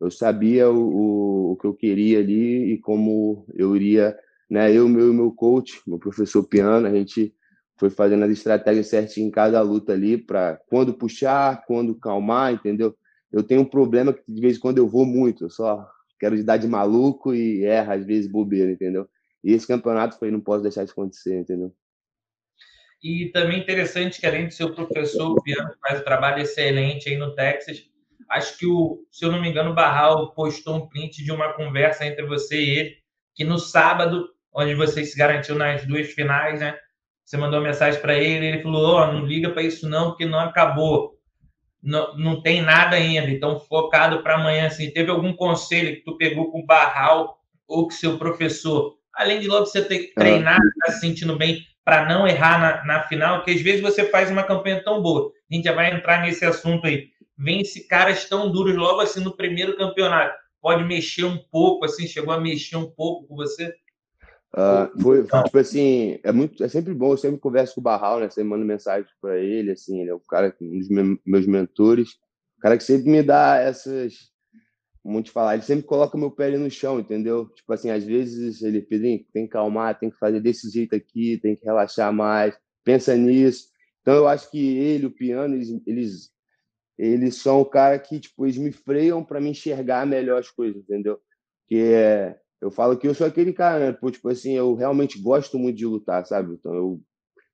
Eu 0.00 0.10
sabia 0.10 0.70
o, 0.70 1.52
o, 1.52 1.56
que 1.56 1.66
eu 1.66 1.74
queria 1.74 2.20
ali 2.20 2.72
e 2.72 2.78
como 2.78 3.46
eu 3.54 3.76
iria 3.76 4.16
né? 4.50 4.72
Eu, 4.72 4.88
meu, 4.88 5.14
meu 5.14 5.30
coach, 5.30 5.80
meu 5.86 5.98
professor 5.98 6.42
piano, 6.42 6.86
a 6.86 6.90
gente 6.90 7.32
foi 7.78 7.88
fazendo 7.88 8.24
as 8.24 8.32
estratégias 8.32 8.88
certinho 8.88 9.28
em 9.28 9.30
cada 9.30 9.62
luta 9.62 9.92
ali 9.92 10.18
para 10.18 10.60
quando 10.68 10.92
puxar, 10.92 11.64
quando 11.66 11.94
calmar, 11.94 12.52
entendeu? 12.52 12.94
Eu 13.32 13.44
tenho 13.44 13.60
um 13.60 13.64
problema 13.64 14.12
que 14.12 14.22
de 14.26 14.40
vez 14.40 14.56
em 14.56 14.60
quando 14.60 14.78
eu 14.78 14.88
vou 14.88 15.06
muito, 15.06 15.44
eu 15.44 15.50
só 15.50 15.86
quero 16.18 16.42
dar 16.44 16.56
de 16.56 16.66
maluco 16.66 17.32
e 17.32 17.64
erra 17.64 17.94
às 17.94 18.04
vezes 18.04 18.30
bobeira, 18.30 18.72
entendeu? 18.72 19.08
E 19.42 19.52
esse 19.52 19.66
campeonato 19.66 20.18
foi, 20.18 20.30
não 20.30 20.40
posso 20.40 20.62
deixar 20.62 20.84
de 20.84 20.92
acontecer, 20.92 21.38
entendeu? 21.38 21.74
E 23.02 23.30
também 23.32 23.60
interessante 23.60 24.20
que 24.20 24.26
além 24.26 24.46
de 24.46 24.54
ser 24.54 24.64
o 24.64 24.74
professor, 24.74 25.32
o 25.32 25.42
piano 25.42 25.72
faz 25.80 26.00
um 26.00 26.04
trabalho 26.04 26.42
excelente 26.42 27.08
aí 27.08 27.16
no 27.16 27.34
Texas. 27.34 27.82
Acho 28.28 28.58
que 28.58 28.66
o, 28.66 29.06
se 29.10 29.24
eu 29.24 29.32
não 29.32 29.40
me 29.40 29.48
engano, 29.48 29.70
o 29.70 29.74
Barral 29.74 30.34
postou 30.34 30.76
um 30.76 30.88
print 30.88 31.24
de 31.24 31.32
uma 31.32 31.54
conversa 31.54 32.04
entre 32.04 32.26
você 32.26 32.60
e 32.60 32.78
ele, 32.78 32.96
que 33.34 33.42
no 33.42 33.58
sábado 33.58 34.28
onde 34.52 34.74
você 34.74 35.04
se 35.04 35.16
garantiu 35.16 35.54
nas 35.54 35.86
duas 35.86 36.12
finais, 36.12 36.60
né? 36.60 36.76
Você 37.24 37.36
mandou 37.36 37.60
mensagem 37.60 38.00
para 38.00 38.18
ele, 38.18 38.46
ele 38.46 38.62
falou: 38.62 38.96
oh, 38.96 39.06
não 39.06 39.24
liga 39.24 39.50
para 39.50 39.62
isso 39.62 39.88
não, 39.88 40.10
porque 40.10 40.26
não 40.26 40.40
acabou. 40.40 41.18
Não, 41.82 42.16
não 42.18 42.42
tem 42.42 42.60
nada 42.60 42.96
ainda, 42.96 43.30
então 43.30 43.58
focado 43.58 44.22
para 44.22 44.34
amanhã. 44.34 44.66
Assim, 44.66 44.90
teve 44.90 45.10
algum 45.10 45.32
conselho 45.32 45.96
que 45.96 46.02
tu 46.02 46.18
pegou 46.18 46.50
com 46.50 46.60
o 46.60 46.66
Barral 46.66 47.38
ou 47.66 47.84
com 47.84 47.90
seu 47.90 48.18
professor? 48.18 48.99
Além 49.20 49.38
de 49.38 49.48
logo 49.48 49.66
você 49.66 49.82
ter 49.82 49.98
que 49.98 50.14
treinar, 50.14 50.58
tá 50.84 50.92
se 50.92 51.00
sentindo 51.00 51.36
bem 51.36 51.62
para 51.84 52.08
não 52.08 52.26
errar 52.26 52.58
na, 52.58 52.84
na 52.84 53.02
final, 53.02 53.44
que 53.44 53.50
às 53.50 53.60
vezes 53.60 53.82
você 53.82 54.04
faz 54.04 54.30
uma 54.30 54.42
campanha 54.42 54.82
tão 54.82 55.02
boa. 55.02 55.30
A 55.50 55.54
gente 55.54 55.64
já 55.64 55.74
vai 55.74 55.92
entrar 55.94 56.22
nesse 56.22 56.44
assunto 56.44 56.86
aí. 56.86 57.08
Vence 57.36 57.86
caras 57.86 58.26
tão 58.26 58.50
duros 58.50 58.74
logo 58.76 59.00
assim 59.00 59.20
no 59.20 59.36
primeiro 59.36 59.76
campeonato. 59.76 60.34
Pode 60.62 60.84
mexer 60.84 61.24
um 61.24 61.36
pouco, 61.36 61.84
assim, 61.84 62.06
chegou 62.06 62.32
a 62.32 62.40
mexer 62.40 62.76
um 62.76 62.90
pouco 62.90 63.26
com 63.26 63.36
você? 63.36 63.74
Uh, 64.54 65.00
foi, 65.02 65.26
foi, 65.26 65.42
tipo 65.44 65.58
assim, 65.58 66.18
é 66.22 66.32
muito, 66.32 66.64
é 66.64 66.68
sempre 66.68 66.94
bom, 66.94 67.12
eu 67.12 67.16
sempre 67.18 67.38
converso 67.38 67.74
com 67.74 67.80
o 67.80 67.84
Barral, 67.84 68.20
né? 68.20 68.30
Sempre 68.30 68.50
mando 68.50 68.64
mensagem 68.64 69.08
para 69.20 69.38
ele, 69.38 69.70
assim, 69.70 70.00
ele 70.00 70.10
é 70.10 70.14
o 70.14 70.20
cara, 70.20 70.54
um 70.60 70.78
dos 70.78 70.88
meus 71.24 71.46
mentores, 71.46 72.10
o 72.58 72.60
cara 72.60 72.76
que 72.76 72.84
sempre 72.84 73.10
me 73.10 73.22
dá 73.22 73.58
essas, 73.58 74.30
muito 75.04 75.32
falar, 75.32 75.54
ele 75.54 75.62
sempre 75.62 75.86
coloca 75.86 76.18
meu 76.18 76.30
pé 76.30 76.50
no 76.56 76.70
chão, 76.70 77.00
entendeu? 77.00 77.46
Tipo 77.48 77.72
assim, 77.72 77.90
às 77.90 78.04
vezes 78.04 78.62
ele 78.62 78.82
pede, 78.82 79.26
tem 79.32 79.46
que 79.46 79.52
calmar, 79.52 79.98
tem 79.98 80.10
que 80.10 80.18
fazer 80.18 80.40
desse 80.40 80.70
jeito 80.70 80.94
aqui, 80.94 81.38
tem 81.38 81.56
que 81.56 81.64
relaxar 81.64 82.12
mais, 82.12 82.54
pensa 82.84 83.16
nisso. 83.16 83.68
Então 84.02 84.14
eu 84.14 84.28
acho 84.28 84.50
que 84.50 84.58
ele, 84.78 85.06
o 85.06 85.10
piano, 85.10 85.54
eles, 85.54 85.68
eles, 85.86 86.30
eles 86.98 87.36
são 87.36 87.60
o 87.60 87.64
cara 87.64 87.98
que, 87.98 88.20
tipo, 88.20 88.44
eles 88.44 88.58
me 88.58 88.72
freiam 88.72 89.24
para 89.24 89.40
me 89.40 89.50
enxergar 89.50 90.06
melhor 90.06 90.38
as 90.40 90.50
coisas, 90.50 90.82
entendeu? 90.82 91.18
Que 91.66 91.76
é 91.76 92.38
eu 92.60 92.70
falo 92.70 92.96
que 92.96 93.08
eu 93.08 93.14
sou 93.14 93.26
aquele 93.26 93.52
cara, 93.52 93.78
né? 93.78 93.92
Pô, 93.92 94.10
tipo 94.10 94.28
assim, 94.28 94.52
eu 94.52 94.74
realmente 94.74 95.18
gosto 95.18 95.58
muito 95.58 95.78
de 95.78 95.86
lutar, 95.86 96.26
sabe? 96.26 96.52
Então 96.54 96.74
eu, 96.74 97.00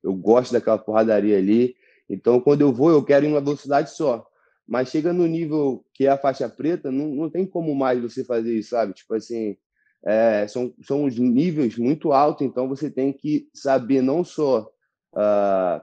eu 0.03 0.13
gosto 0.13 0.51
daquela 0.51 0.77
porradaria 0.77 1.37
ali. 1.37 1.75
Então 2.09 2.41
quando 2.41 2.61
eu 2.61 2.73
vou, 2.73 2.91
eu 2.91 3.03
quero 3.03 3.25
ir 3.25 3.29
em 3.29 3.31
uma 3.31 3.41
velocidade 3.41 3.91
só. 3.91 4.27
Mas 4.67 4.89
chega 4.89 5.13
no 5.13 5.25
nível 5.25 5.85
que 5.93 6.05
é 6.05 6.09
a 6.09 6.17
faixa 6.17 6.49
preta, 6.49 6.91
não, 6.91 7.07
não 7.07 7.29
tem 7.29 7.45
como 7.45 7.73
mais 7.73 8.01
você 8.01 8.23
fazer 8.23 8.53
isso, 8.53 8.71
sabe? 8.71 8.93
Tipo 8.93 9.15
assim, 9.15 9.55
é, 10.05 10.47
são, 10.47 10.73
são 10.81 11.05
os 11.05 11.17
níveis 11.17 11.77
muito 11.77 12.11
altos, 12.11 12.45
então 12.45 12.67
você 12.67 12.89
tem 12.89 13.13
que 13.13 13.49
saber 13.53 14.01
não 14.01 14.23
só 14.23 14.69
uh, 15.13 15.81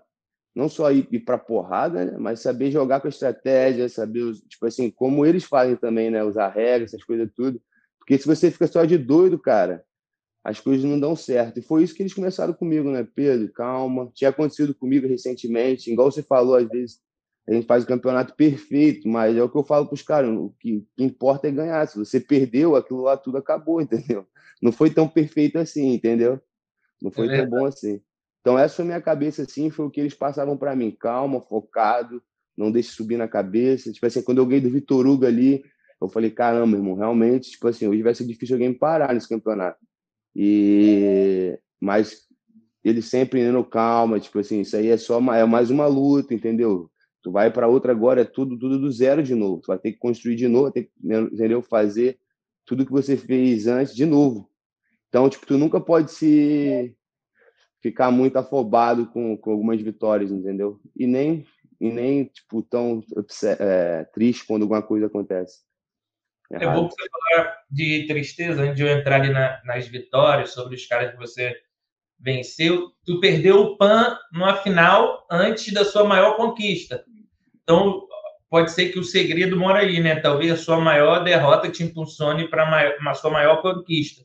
não 0.55 0.69
só 0.69 0.93
ir, 0.93 1.09
ir 1.11 1.21
para 1.21 1.37
porrada, 1.37 2.05
né? 2.05 2.17
mas 2.19 2.41
saber 2.41 2.71
jogar 2.71 3.01
com 3.01 3.09
estratégia, 3.09 3.89
saber 3.89 4.33
tipo 4.49 4.67
assim 4.67 4.91
como 4.91 5.27
eles 5.27 5.45
fazem 5.45 5.77
também, 5.77 6.11
né? 6.11 6.23
Usar 6.23 6.49
regras, 6.49 6.91
essas 6.95 7.05
coisas 7.05 7.29
tudo. 7.35 7.61
Porque 7.99 8.19
se 8.19 8.27
você 8.27 8.51
fica 8.51 8.67
só 8.67 8.85
de 8.85 8.97
doido, 8.97 9.39
cara, 9.39 9.85
as 10.45 10.61
coisas 10.61 10.85
não 10.85 11.01
dão 11.01 11.17
certo. 11.17 11.59
E 11.59 11.63
foi 11.63 11.83
isso 11.83 11.95
que 11.95 12.03
eles 12.03 12.15
começaram 12.15 12.53
comigo, 12.53 12.91
né? 12.91 13.07
Pedro, 13.15 13.51
calma. 13.53 14.11
Tinha 14.15 14.31
acontecido 14.31 14.75
comigo 14.75 15.09
recentemente. 15.09 15.91
Igual 15.91 16.13
você 16.13 16.23
falou, 16.23 16.55
às 16.55 16.69
vezes 16.69 17.01
a 17.46 17.52
gente 17.52 17.67
faz 17.67 17.85
o 17.85 17.87
campeonato 17.87 18.35
perfeito, 18.35 19.06
mas 19.06 19.37
é 19.37 19.43
o 19.43 19.49
que 19.49 19.56
eu 19.56 19.64
falo 19.64 19.87
para 19.87 19.94
os 19.94 20.02
caras: 20.02 20.31
o 20.31 20.55
que, 20.58 20.85
que, 20.96 21.05
importa 21.05 21.46
é 21.46 21.52
ganhar. 21.52 21.87
Se 21.87 21.99
você 21.99 22.19
perdeu, 22.19 22.75
aquilo 22.75 23.02
lá 23.02 23.17
tudo 23.17 23.38
acabou, 23.38 23.81
entendeu? 23.82 24.26
Não 24.62 24.73
foi 24.73 24.91
tão 24.91 25.06
perfeito 25.06 25.58
assim, 25.58 25.93
entendeu? 25.93 26.41
Não 27.02 27.11
foi 27.11 27.29
é 27.29 27.38
tão 27.38 27.50
bom 27.50 27.67
assim. 27.67 28.00
Então, 28.41 28.58
essa 28.58 28.76
foi 28.76 28.85
minha 28.85 29.00
cabeça, 29.00 29.43
assim, 29.43 29.70
foi 29.70 29.87
o 29.87 29.91
que 29.91 30.00
eles 30.00 30.14
passavam 30.14 30.56
para 30.56 30.75
mim: 30.75 30.91
calma, 30.91 31.41
focado, 31.41 32.23
não 32.56 32.73
deixe 32.73 32.91
subir 32.91 33.19
na 33.19 33.29
cabeça. 33.29 33.93
Tipo 33.93 34.06
assim, 34.06 34.23
quando 34.23 34.38
eu 34.38 34.47
ganhei 34.47 34.62
do 34.62 34.70
Vitor 34.70 35.06
Hugo 35.06 35.26
ali, 35.26 35.64
eu 36.00 36.08
falei, 36.08 36.31
caramba, 36.31 36.76
irmão, 36.76 36.94
realmente, 36.94 37.50
tipo 37.50 37.69
assim, 37.69 37.87
hoje 37.87 38.02
vai 38.02 38.14
ser 38.14 38.25
difícil 38.25 38.56
alguém 38.56 38.73
parar 38.73 39.12
nesse 39.12 39.29
campeonato. 39.29 39.79
E 40.35 41.58
mas 41.81 42.25
ele 42.82 43.02
sempre 43.02 43.40
indo 43.47 43.64
calma, 43.64 44.19
tipo 44.20 44.38
assim, 44.38 44.61
isso 44.61 44.76
aí 44.76 44.88
é 44.88 44.97
só 44.97 45.19
uma, 45.19 45.37
é 45.37 45.44
mais 45.44 45.70
uma 45.70 45.87
luta, 45.87 46.35
entendeu? 46.35 46.90
Tu 47.25 47.31
vai 47.31 47.50
para 47.50 47.67
outra 47.67 47.91
agora, 47.91 48.21
é 48.21 48.25
tudo 48.25 48.59
tudo 48.59 48.79
do 48.79 48.93
zero 48.93 49.23
de 49.23 49.35
novo. 49.35 49.62
Tu 49.62 49.69
vai 49.69 49.79
ter 49.79 49.93
que 49.93 49.99
construir 49.99 50.37
de 50.37 50.47
novo, 50.47 50.71
ter 50.71 50.85
que, 50.85 50.91
entendeu? 51.03 51.62
Fazer 51.62 52.19
tudo 52.67 52.85
que 52.85 52.93
você 52.93 53.17
fez 53.17 53.67
antes 53.67 53.97
de 53.97 54.04
novo. 54.04 54.50
Então, 55.09 55.31
tipo, 55.31 55.47
tu 55.47 55.57
nunca 55.57 55.81
pode 55.81 56.12
se 56.12 56.95
ficar 57.81 58.11
muito 58.11 58.37
afobado 58.37 59.07
com, 59.07 59.38
com 59.38 59.52
algumas 59.52 59.81
vitórias, 59.81 60.31
entendeu? 60.31 60.78
E 60.95 61.07
nem 61.07 61.47
e 61.81 61.90
nem 61.90 62.25
tipo 62.26 62.62
tão 62.62 63.02
é, 63.59 64.04
triste 64.12 64.47
quando 64.47 64.62
alguma 64.62 64.83
coisa 64.83 65.07
acontece. 65.07 65.62
É 66.52 66.66
bom 66.66 66.90
você 66.90 67.09
falar 67.09 67.57
de 67.71 68.07
tristeza 68.07 68.62
antes 68.62 68.76
de 68.76 68.83
eu 68.83 68.88
entrar 68.88 69.21
ali 69.21 69.33
na, 69.33 69.62
nas 69.64 69.88
vitórias, 69.88 70.50
sobre 70.50 70.76
os 70.76 70.87
caras 70.87 71.12
que 71.12 71.16
você 71.16 71.57
venceu. 72.19 72.93
Tu 73.04 73.19
perdeu 73.19 73.61
o 73.61 73.76
PAN 73.78 74.19
numa 74.31 74.57
final 74.57 75.26
antes 75.31 75.73
da 75.73 75.85
sua 75.85 76.04
maior 76.04 76.37
conquista. 76.37 77.04
Então, 77.64 78.06
pode 78.49 78.71
ser 78.71 78.90
que 78.90 78.99
o 78.99 79.04
segredo 79.04 79.56
mora 79.56 79.80
aí, 79.80 80.00
né? 80.00 80.16
Talvez 80.16 80.52
a 80.52 80.56
sua 80.56 80.78
maior 80.78 81.25
derrota 81.25 81.68
te 81.68 81.83
impulsione 81.83 82.49
para 82.49 82.97
uma 83.00 83.14
sua 83.14 83.30
maior 83.30 83.61
conquista. 83.61 84.23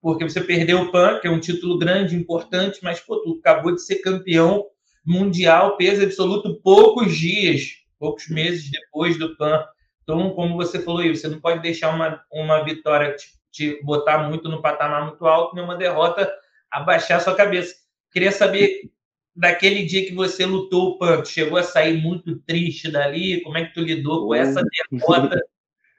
Porque 0.00 0.24
você 0.24 0.40
perdeu 0.40 0.82
o 0.82 0.90
PAN, 0.90 1.20
que 1.20 1.28
é 1.28 1.30
um 1.30 1.40
título 1.40 1.78
grande, 1.78 2.16
importante, 2.16 2.80
mas 2.82 3.00
pô, 3.00 3.20
tu 3.22 3.38
acabou 3.40 3.74
de 3.74 3.82
ser 3.82 3.96
campeão 3.96 4.64
mundial, 5.04 5.76
peso 5.76 6.02
absoluto, 6.02 6.60
poucos 6.62 7.16
dias, 7.16 7.62
poucos 7.98 8.28
meses 8.28 8.70
depois 8.70 9.18
do 9.18 9.36
PAN. 9.36 9.64
Então, 10.02 10.30
como 10.30 10.56
você 10.56 10.80
falou 10.80 11.00
aí, 11.00 11.14
você 11.14 11.28
não 11.28 11.40
pode 11.40 11.60
deixar 11.60 11.94
uma, 11.94 12.22
uma 12.32 12.64
vitória 12.64 13.14
te, 13.14 13.28
te 13.52 13.82
botar 13.84 14.28
muito 14.28 14.48
no 14.48 14.62
patamar 14.62 15.04
muito 15.04 15.26
alto, 15.26 15.54
nem 15.54 15.62
uma 15.62 15.76
derrota 15.76 16.30
abaixar 16.70 17.18
a 17.18 17.20
sua 17.20 17.34
cabeça. 17.34 17.74
Queria 18.10 18.32
saber 18.32 18.90
daquele 19.38 19.84
dia 19.84 20.04
que 20.04 20.14
você 20.14 20.44
lutou 20.44 20.90
o 20.90 20.98
PAN, 20.98 21.24
chegou 21.24 21.58
a 21.58 21.62
sair 21.62 21.96
muito 22.02 22.40
triste 22.40 22.90
dali, 22.90 23.40
como 23.42 23.56
é 23.56 23.64
que 23.64 23.72
tu 23.72 23.80
lidou 23.80 24.26
com 24.26 24.34
essa 24.34 24.62
derrota? 24.90 25.40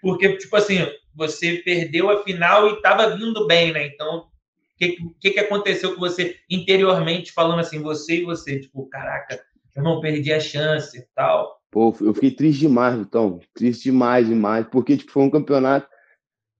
Porque, 0.01 0.37
tipo 0.37 0.55
assim, 0.57 0.79
você 1.15 1.57
perdeu 1.63 2.09
a 2.09 2.21
final 2.23 2.69
e 2.69 2.73
estava 2.73 3.15
vindo 3.15 3.47
bem, 3.47 3.71
né? 3.71 3.87
Então, 3.87 4.19
o 4.19 4.77
que, 4.77 4.97
que, 5.19 5.31
que 5.31 5.39
aconteceu 5.39 5.93
com 5.93 6.01
você 6.01 6.35
interiormente, 6.49 7.31
falando 7.31 7.59
assim, 7.59 7.81
você 7.81 8.17
e 8.17 8.25
você? 8.25 8.59
Tipo, 8.59 8.85
caraca, 8.87 9.41
eu 9.73 9.83
não 9.83 10.01
perdi 10.01 10.33
a 10.33 10.39
chance 10.39 10.97
e 10.97 11.05
tal. 11.15 11.61
Pô, 11.71 11.95
eu 12.01 12.13
fiquei 12.13 12.31
triste 12.31 12.59
demais, 12.59 12.99
então. 12.99 13.39
Triste 13.53 13.83
demais, 13.83 14.27
demais. 14.27 14.67
Porque 14.69 14.97
tipo, 14.97 15.11
foi 15.11 15.23
um 15.23 15.29
campeonato 15.29 15.87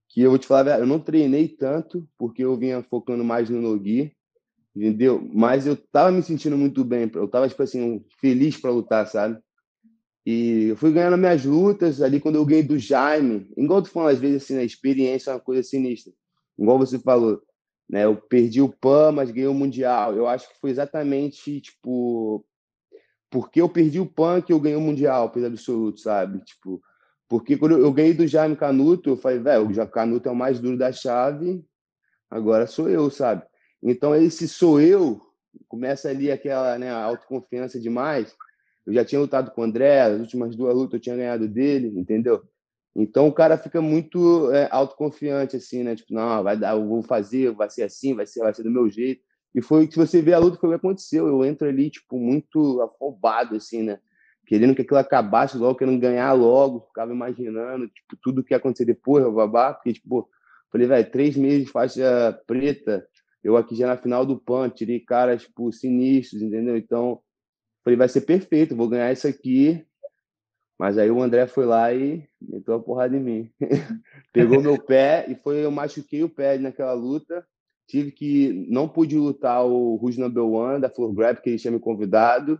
que 0.08 0.22
eu 0.22 0.30
vou 0.30 0.38
te 0.38 0.46
falar, 0.46 0.80
eu 0.80 0.86
não 0.86 0.98
treinei 0.98 1.46
tanto, 1.46 2.08
porque 2.16 2.42
eu 2.42 2.56
vinha 2.56 2.82
focando 2.82 3.22
mais 3.22 3.50
no 3.50 3.60
Nogi, 3.60 4.12
entendeu? 4.74 5.28
Mas 5.32 5.66
eu 5.66 5.76
tava 5.76 6.10
me 6.10 6.22
sentindo 6.22 6.56
muito 6.56 6.84
bem. 6.84 7.10
Eu 7.14 7.28
tava, 7.28 7.48
tipo 7.48 7.62
assim, 7.62 8.04
feliz 8.20 8.56
para 8.56 8.70
lutar, 8.70 9.06
sabe? 9.06 9.38
E 10.24 10.68
eu 10.68 10.76
fui 10.76 10.92
ganhando 10.92 11.16
minhas 11.16 11.44
lutas 11.44 12.02
ali 12.02 12.20
quando 12.20 12.36
eu 12.36 12.44
ganhei 12.44 12.62
do 12.62 12.78
Jaime. 12.78 13.50
Igual 13.56 13.82
tu 13.82 13.90
falando, 13.90 14.14
às 14.14 14.18
vezes, 14.18 14.42
assim, 14.44 14.58
a 14.58 14.64
experiência 14.64 15.30
é 15.30 15.34
uma 15.34 15.40
coisa 15.40 15.62
sinistra. 15.62 16.12
Igual 16.58 16.78
você 16.78 16.98
falou, 16.98 17.42
né? 17.88 18.04
Eu 18.04 18.16
perdi 18.16 18.60
o 18.60 18.68
PAN, 18.68 19.12
mas 19.12 19.30
ganhei 19.30 19.48
o 19.48 19.54
Mundial. 19.54 20.14
Eu 20.14 20.26
acho 20.26 20.48
que 20.48 20.60
foi 20.60 20.70
exatamente, 20.70 21.60
tipo, 21.60 22.44
porque 23.30 23.60
eu 23.60 23.68
perdi 23.68 23.98
o 24.00 24.06
PAN 24.06 24.42
que 24.42 24.52
eu 24.52 24.60
ganhei 24.60 24.76
o 24.76 24.80
Mundial, 24.80 25.30
peso 25.30 25.46
absoluto, 25.46 26.00
sabe? 26.00 26.40
Tipo, 26.44 26.80
porque 27.28 27.56
quando 27.56 27.78
eu 27.78 27.92
ganhei 27.92 28.12
do 28.12 28.26
Jaime 28.26 28.56
Canuto, 28.56 29.10
eu 29.10 29.16
falei, 29.16 29.38
velho, 29.38 29.70
o 29.70 29.88
Canuto 29.88 30.28
é 30.28 30.32
o 30.32 30.36
mais 30.36 30.58
duro 30.58 30.76
da 30.76 30.92
chave, 30.92 31.64
agora 32.28 32.66
sou 32.66 32.88
eu, 32.88 33.08
sabe? 33.08 33.44
Então, 33.82 34.14
esse 34.14 34.48
sou 34.48 34.80
eu, 34.80 35.20
começa 35.68 36.08
ali 36.08 36.30
aquela 36.30 36.78
né, 36.78 36.90
autoconfiança 36.90 37.80
demais. 37.80 38.34
Eu 38.86 38.92
já 38.94 39.04
tinha 39.04 39.20
lutado 39.20 39.50
com 39.50 39.60
o 39.60 39.64
André, 39.64 40.00
as 40.00 40.20
últimas 40.20 40.56
duas 40.56 40.74
lutas 40.74 40.94
eu 40.94 41.00
tinha 41.00 41.16
ganhado 41.16 41.48
dele, 41.48 41.98
entendeu? 41.98 42.42
Então 42.94 43.28
o 43.28 43.32
cara 43.32 43.56
fica 43.56 43.80
muito 43.80 44.50
é, 44.52 44.68
autoconfiante, 44.70 45.56
assim, 45.56 45.82
né? 45.82 45.94
Tipo, 45.94 46.12
não, 46.12 46.42
vai 46.42 46.56
dar, 46.56 46.76
eu 46.76 46.86
vou 46.86 47.02
fazer, 47.02 47.52
vai 47.52 47.70
ser 47.70 47.82
assim, 47.82 48.14
vai 48.14 48.26
ser, 48.26 48.40
vai 48.40 48.52
ser 48.52 48.62
do 48.62 48.70
meu 48.70 48.90
jeito. 48.90 49.22
E 49.54 49.62
foi 49.62 49.86
que 49.86 49.96
você 49.96 50.20
vê 50.20 50.32
a 50.32 50.38
luta, 50.38 50.58
foi 50.58 50.68
o 50.68 50.72
que 50.72 50.76
aconteceu. 50.76 51.26
Eu 51.26 51.44
entro 51.44 51.68
ali, 51.68 51.90
tipo, 51.90 52.18
muito 52.18 52.80
afobado, 52.82 53.56
assim, 53.56 53.82
né? 53.82 53.98
Querendo 54.46 54.74
que 54.74 54.82
aquilo 54.82 54.98
acabasse 54.98 55.56
logo, 55.56 55.78
querendo 55.78 56.00
ganhar 56.00 56.32
logo, 56.32 56.86
ficava 56.88 57.12
imaginando, 57.12 57.86
tipo, 57.88 58.16
tudo 58.20 58.42
que 58.42 58.52
ia 58.52 58.58
acontecer 58.58 58.84
depois, 58.84 59.24
babá, 59.32 59.72
porque, 59.72 59.92
tipo, 59.92 60.28
falei, 60.72 60.86
velho, 60.86 61.10
três 61.10 61.36
meses 61.36 61.66
de 61.66 61.72
faixa 61.72 62.40
preta, 62.46 63.06
eu 63.42 63.56
aqui 63.56 63.74
já 63.74 63.86
na 63.86 63.96
final 63.96 64.24
do 64.26 64.38
PAN, 64.38 64.68
tirei 64.68 65.00
caras, 65.00 65.42
tipo, 65.42 65.72
sinistros, 65.72 66.42
entendeu? 66.42 66.76
Então, 66.76 67.20
falei, 67.84 67.96
vai 67.96 68.08
ser 68.08 68.22
perfeito, 68.22 68.76
vou 68.76 68.88
ganhar 68.88 69.12
isso 69.12 69.26
aqui, 69.26 69.84
mas 70.80 70.96
aí 70.96 71.10
o 71.10 71.20
André 71.20 71.46
foi 71.46 71.66
lá 71.66 71.92
e 71.92 72.26
meteu 72.40 72.72
a 72.72 72.80
porrada 72.80 73.14
em 73.14 73.20
mim. 73.20 73.52
Pegou 74.32 74.62
meu 74.62 74.82
pé 74.82 75.26
e 75.28 75.34
foi 75.34 75.62
eu 75.62 75.70
machuquei 75.70 76.24
o 76.24 76.28
pé 76.28 76.56
naquela 76.56 76.94
luta. 76.94 77.46
Tive 77.86 78.10
que 78.10 78.66
não 78.66 78.88
pude 78.88 79.14
lutar 79.14 79.62
o 79.66 79.96
Rouge 79.96 80.18
Number 80.18 80.42
One 80.42 80.80
da 80.80 80.88
Floor 80.88 81.12
Grab 81.12 81.42
que 81.42 81.50
ele 81.50 81.58
tinha 81.58 81.70
me 81.70 81.78
convidado. 81.78 82.58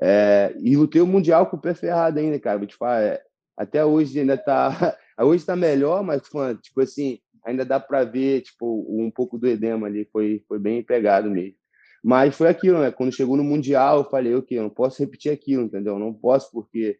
É, 0.00 0.54
e 0.58 0.74
lutei 0.74 1.02
o 1.02 1.06
mundial 1.06 1.46
com 1.46 1.58
o 1.58 1.60
pé 1.60 1.74
ferrado 1.74 2.18
ainda, 2.18 2.40
cara. 2.40 2.58
Vou 2.58 2.88
é, 2.88 3.22
até 3.54 3.84
hoje 3.84 4.18
ainda 4.18 4.38
tá, 4.38 4.96
hoje 5.20 5.44
tá 5.44 5.54
melhor, 5.54 6.02
mas 6.02 6.22
tipo 6.62 6.80
assim, 6.80 7.20
ainda 7.44 7.64
dá 7.64 7.78
para 7.80 8.04
ver 8.04 8.42
tipo 8.42 8.86
um 8.88 9.10
pouco 9.10 9.38
do 9.38 9.46
edema 9.46 9.86
ali, 9.86 10.08
foi 10.12 10.42
foi 10.48 10.58
bem 10.58 10.82
pegado 10.82 11.30
mesmo. 11.30 11.56
Mas 12.02 12.36
foi 12.36 12.48
aquilo, 12.48 12.80
né? 12.80 12.90
Quando 12.90 13.14
chegou 13.14 13.36
no 13.36 13.44
mundial, 13.44 13.98
eu 13.98 14.04
falei, 14.04 14.34
ok, 14.34 14.58
eu 14.58 14.62
não 14.64 14.70
posso 14.70 15.02
repetir 15.02 15.32
aquilo, 15.32 15.64
entendeu? 15.64 15.98
Não 15.98 16.12
posso 16.12 16.50
porque 16.52 16.98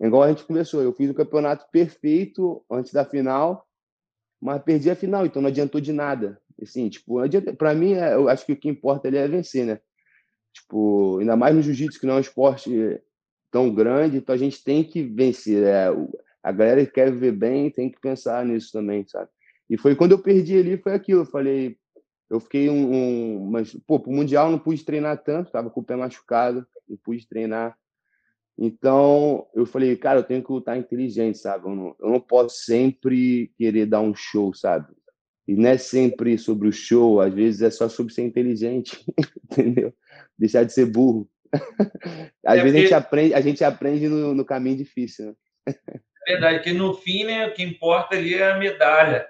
Igual 0.00 0.24
a 0.24 0.28
gente 0.28 0.44
conversou, 0.44 0.82
eu 0.82 0.92
fiz 0.92 1.10
o 1.10 1.14
campeonato 1.14 1.66
perfeito 1.70 2.64
antes 2.70 2.92
da 2.92 3.04
final, 3.04 3.66
mas 4.40 4.62
perdi 4.62 4.90
a 4.90 4.96
final, 4.96 5.24
então 5.24 5.40
não 5.40 5.48
adiantou 5.48 5.80
de 5.80 5.92
nada. 5.92 6.40
Assim, 6.60 6.88
tipo, 6.88 7.16
para 7.56 7.74
mim, 7.74 7.94
é, 7.94 8.14
eu 8.14 8.28
acho 8.28 8.44
que 8.44 8.52
o 8.52 8.56
que 8.56 8.68
importa 8.68 9.08
ali 9.08 9.16
é 9.16 9.26
vencer, 9.26 9.64
né? 9.64 9.80
Tipo, 10.52 11.18
ainda 11.18 11.36
mais 11.36 11.54
no 11.54 11.62
jiu-jitsu, 11.62 11.98
que 11.98 12.06
não 12.06 12.14
é 12.14 12.16
um 12.18 12.20
esporte 12.20 13.00
tão 13.50 13.74
grande, 13.74 14.18
então 14.18 14.34
a 14.34 14.38
gente 14.38 14.62
tem 14.62 14.84
que 14.84 15.02
vencer. 15.02 15.64
É, 15.64 15.88
a 16.42 16.52
galera 16.52 16.84
que 16.84 16.92
quer 16.92 17.10
viver 17.10 17.32
bem 17.32 17.70
tem 17.70 17.90
que 17.90 18.00
pensar 18.00 18.44
nisso 18.44 18.70
também, 18.72 19.06
sabe? 19.06 19.30
E 19.68 19.76
foi 19.76 19.94
quando 19.94 20.12
eu 20.12 20.18
perdi 20.18 20.58
ali, 20.58 20.76
foi 20.76 20.94
aquilo. 20.94 21.22
Eu 21.22 21.26
falei, 21.26 21.76
eu 22.30 22.40
fiquei 22.40 22.68
um, 22.68 22.92
um 22.92 23.50
mas 23.50 23.74
pô, 23.86 24.00
pro 24.00 24.12
mundial 24.12 24.50
não 24.50 24.58
pude 24.58 24.84
treinar 24.84 25.22
tanto, 25.22 25.50
tava 25.50 25.70
com 25.70 25.80
o 25.80 25.84
pé 25.84 25.96
machucado, 25.96 26.66
não 26.88 26.96
pude 26.96 27.26
treinar. 27.26 27.76
Então, 28.58 29.46
eu 29.54 29.66
falei, 29.66 29.94
cara, 29.96 30.20
eu 30.20 30.24
tenho 30.24 30.42
que 30.42 30.50
lutar 30.50 30.78
inteligente, 30.78 31.38
sabe? 31.38 31.66
Eu 31.66 31.74
não, 31.74 31.96
eu 32.00 32.10
não 32.10 32.20
posso 32.20 32.64
sempre 32.64 33.52
querer 33.58 33.84
dar 33.86 34.00
um 34.00 34.14
show, 34.14 34.54
sabe? 34.54 34.94
E 35.46 35.54
não 35.54 35.68
é 35.68 35.78
sempre 35.78 36.38
sobre 36.38 36.68
o 36.68 36.72
show, 36.72 37.20
às 37.20 37.32
vezes 37.32 37.62
é 37.62 37.70
só 37.70 37.88
sobre 37.88 38.12
ser 38.12 38.22
inteligente, 38.22 39.04
entendeu? 39.44 39.94
Deixar 40.38 40.64
de 40.64 40.72
ser 40.72 40.86
burro. 40.86 41.28
Às 42.44 42.58
é 42.58 42.62
vezes 42.62 42.76
a 42.76 42.80
gente 42.80 42.94
aprende, 42.94 43.34
a 43.34 43.40
gente 43.40 43.64
aprende 43.64 44.08
no, 44.08 44.34
no 44.34 44.44
caminho 44.44 44.76
difícil, 44.76 45.26
né? 45.26 45.34
É 46.26 46.32
verdade, 46.32 46.64
que 46.64 46.72
no 46.72 46.94
fim, 46.94 47.24
né, 47.24 47.46
o 47.46 47.54
que 47.54 47.62
importa 47.62 48.16
ali 48.16 48.34
é 48.34 48.50
a 48.50 48.58
medalha. 48.58 49.28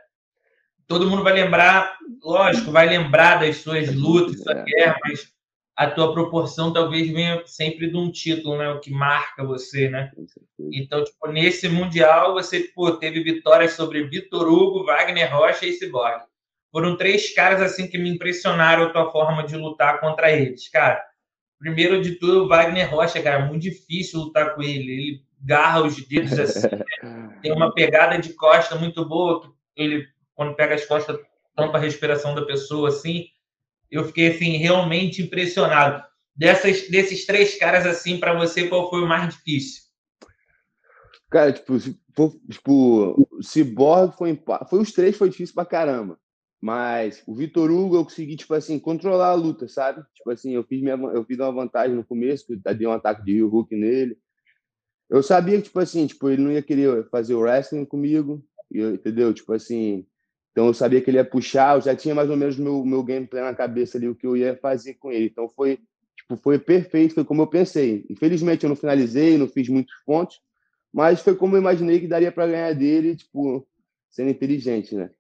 Todo 0.86 1.08
mundo 1.08 1.22
vai 1.22 1.32
lembrar, 1.32 1.96
lógico, 2.22 2.70
vai 2.70 2.88
lembrar 2.88 3.40
das 3.40 3.56
suas 3.56 3.92
lutas, 3.94 4.42
sua 4.42 4.52
é. 4.52 4.64
guerra, 4.64 4.96
mas 5.04 5.32
a 5.76 5.90
tua 5.90 6.12
proporção 6.14 6.72
talvez 6.72 7.10
venha 7.10 7.42
sempre 7.44 7.90
de 7.90 7.96
um 7.96 8.10
título, 8.10 8.56
né? 8.56 8.70
O 8.70 8.80
que 8.80 8.90
marca 8.90 9.44
você, 9.44 9.90
né? 9.90 10.10
Então, 10.72 11.04
tipo, 11.04 11.28
nesse 11.28 11.68
Mundial, 11.68 12.32
você 12.32 12.60
pô, 12.74 12.92
teve 12.92 13.22
vitórias 13.22 13.72
sobre 13.72 14.04
Vitor 14.04 14.48
Hugo, 14.48 14.84
Wagner 14.84 15.30
Rocha 15.34 15.66
e 15.66 15.72
Cyborg. 15.74 16.22
Foram 16.72 16.96
três 16.96 17.34
caras, 17.34 17.60
assim, 17.60 17.88
que 17.88 17.98
me 17.98 18.08
impressionaram 18.08 18.84
a 18.84 18.90
tua 18.90 19.10
forma 19.10 19.44
de 19.44 19.56
lutar 19.56 20.00
contra 20.00 20.32
eles. 20.32 20.68
Cara, 20.68 21.02
primeiro 21.58 22.00
de 22.00 22.12
tudo, 22.12 22.44
o 22.44 22.48
Wagner 22.48 22.90
Rocha, 22.90 23.22
cara, 23.22 23.44
é 23.44 23.46
muito 23.46 23.62
difícil 23.62 24.20
lutar 24.20 24.54
com 24.54 24.62
ele. 24.62 24.92
Ele 24.92 25.22
garra 25.40 25.82
os 25.82 25.96
dedos 26.06 26.38
assim, 26.38 26.68
né? 26.74 26.84
tem 27.42 27.52
uma 27.52 27.72
pegada 27.72 28.18
de 28.18 28.32
costa 28.32 28.76
muito 28.76 29.04
boa. 29.04 29.52
Ele, 29.76 30.06
quando 30.36 30.54
pega 30.54 30.76
as 30.76 30.86
costas, 30.86 31.18
tampa 31.56 31.78
a 31.78 31.80
respiração 31.80 32.34
da 32.34 32.46
pessoa, 32.46 32.90
assim 32.90 33.26
eu 33.90 34.04
fiquei 34.04 34.28
assim 34.28 34.56
realmente 34.56 35.22
impressionado. 35.22 36.04
Dessas, 36.34 36.88
desses 36.88 37.24
três 37.24 37.58
caras 37.58 37.86
assim, 37.86 38.18
para 38.18 38.34
você, 38.34 38.68
qual 38.68 38.90
foi 38.90 39.02
o 39.02 39.08
mais 39.08 39.34
difícil? 39.34 39.82
Cara, 41.30 41.52
tipo, 41.52 41.78
tipo 42.50 43.28
Cyborg 43.42 44.16
foi, 44.16 44.42
foi 44.68 44.80
os 44.80 44.92
três 44.92 45.16
foi 45.16 45.30
difícil 45.30 45.54
pra 45.54 45.64
caramba. 45.64 46.18
Mas 46.60 47.22
o 47.26 47.34
Vitor 47.34 47.70
Hugo 47.70 47.96
eu 47.96 48.04
consegui, 48.04 48.36
tipo 48.36 48.54
assim, 48.54 48.78
controlar 48.78 49.28
a 49.28 49.34
luta, 49.34 49.68
sabe? 49.68 50.02
Tipo 50.14 50.30
assim, 50.30 50.54
eu 50.54 50.64
fiz, 50.64 50.80
minha, 50.82 50.94
eu 50.94 51.24
fiz 51.24 51.38
uma 51.38 51.52
vantagem 51.52 51.94
no 51.94 52.04
começo, 52.04 52.46
que 52.46 52.56
dei 52.56 52.86
um 52.86 52.92
ataque 52.92 53.24
de 53.24 53.34
Rio 53.34 53.54
Hook 53.54 53.74
nele. 53.74 54.18
Eu 55.08 55.22
sabia 55.22 55.56
que, 55.58 55.64
tipo 55.64 55.78
assim, 55.78 56.06
tipo, 56.06 56.28
ele 56.28 56.42
não 56.42 56.50
ia 56.50 56.62
querer 56.62 57.08
fazer 57.10 57.34
o 57.34 57.40
wrestling 57.40 57.84
comigo, 57.84 58.44
entendeu? 58.70 59.32
Tipo 59.32 59.52
assim, 59.52 60.06
então 60.56 60.68
eu 60.68 60.72
sabia 60.72 61.02
que 61.02 61.10
ele 61.10 61.18
ia 61.18 61.24
puxar, 61.24 61.76
eu 61.76 61.82
já 61.82 61.94
tinha 61.94 62.14
mais 62.14 62.30
ou 62.30 62.36
menos 62.36 62.56
meu 62.56 62.82
meu 62.82 63.02
gameplay 63.02 63.42
na 63.42 63.54
cabeça 63.54 63.98
ali 63.98 64.08
o 64.08 64.14
que 64.14 64.26
eu 64.26 64.34
ia 64.34 64.56
fazer 64.56 64.94
com 64.94 65.12
ele. 65.12 65.26
Então 65.26 65.50
foi 65.50 65.78
tipo 66.16 66.34
foi 66.42 66.58
perfeito, 66.58 67.12
foi 67.12 67.26
como 67.26 67.42
eu 67.42 67.46
pensei. 67.46 68.06
Infelizmente 68.08 68.64
eu 68.64 68.70
não 68.70 68.74
finalizei, 68.74 69.36
não 69.36 69.46
fiz 69.46 69.68
muitos 69.68 69.94
pontos, 70.06 70.40
mas 70.90 71.20
foi 71.20 71.36
como 71.36 71.56
eu 71.56 71.60
imaginei 71.60 72.00
que 72.00 72.08
daria 72.08 72.32
para 72.32 72.46
ganhar 72.46 72.72
dele, 72.74 73.16
tipo 73.16 73.68
sendo 74.08 74.30
inteligente, 74.30 74.94
né? 74.94 75.10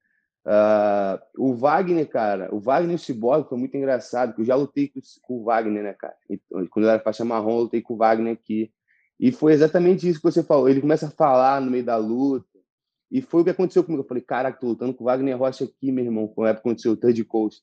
Uh, 0.46 1.50
o 1.50 1.54
Wagner, 1.54 2.08
cara, 2.08 2.48
o 2.50 2.58
Wagner 2.58 2.92
e 2.92 2.94
o 2.94 2.98
Cyborg 2.98 3.46
foi 3.46 3.58
muito 3.58 3.76
engraçado, 3.76 4.34
que 4.34 4.40
eu 4.40 4.44
já 4.46 4.54
lutei 4.54 4.90
com, 5.20 5.34
o 5.34 5.44
Wagner, 5.44 5.82
né, 5.82 5.92
cara? 5.92 6.16
Quando 6.70 6.86
eu 6.86 6.90
era 6.90 7.02
faixa 7.02 7.26
marrom, 7.26 7.58
eu 7.58 7.62
lutei 7.64 7.82
com 7.82 7.92
o 7.92 7.96
Wagner 7.98 8.32
aqui. 8.32 8.72
E 9.20 9.30
foi 9.30 9.52
exatamente 9.52 10.08
isso 10.08 10.18
que 10.18 10.24
você 10.24 10.42
falou. 10.42 10.66
Ele 10.66 10.80
começa 10.80 11.08
a 11.08 11.10
falar 11.10 11.60
no 11.60 11.70
meio 11.70 11.84
da 11.84 11.96
luta, 11.96 12.55
e 13.10 13.20
foi 13.20 13.40
o 13.40 13.44
que 13.44 13.50
aconteceu 13.50 13.84
comigo. 13.84 14.02
Eu 14.02 14.06
falei, 14.06 14.22
caraca, 14.22 14.58
tô 14.58 14.68
lutando 14.68 14.94
com 14.94 15.04
o 15.04 15.06
Wagner 15.06 15.38
Rocha 15.38 15.64
aqui, 15.64 15.92
meu 15.92 16.04
irmão, 16.04 16.28
quando 16.28 16.48
época 16.48 16.68
aconteceu 16.68 16.92
o 16.92 16.96
Third 16.96 17.22
Coast. 17.24 17.62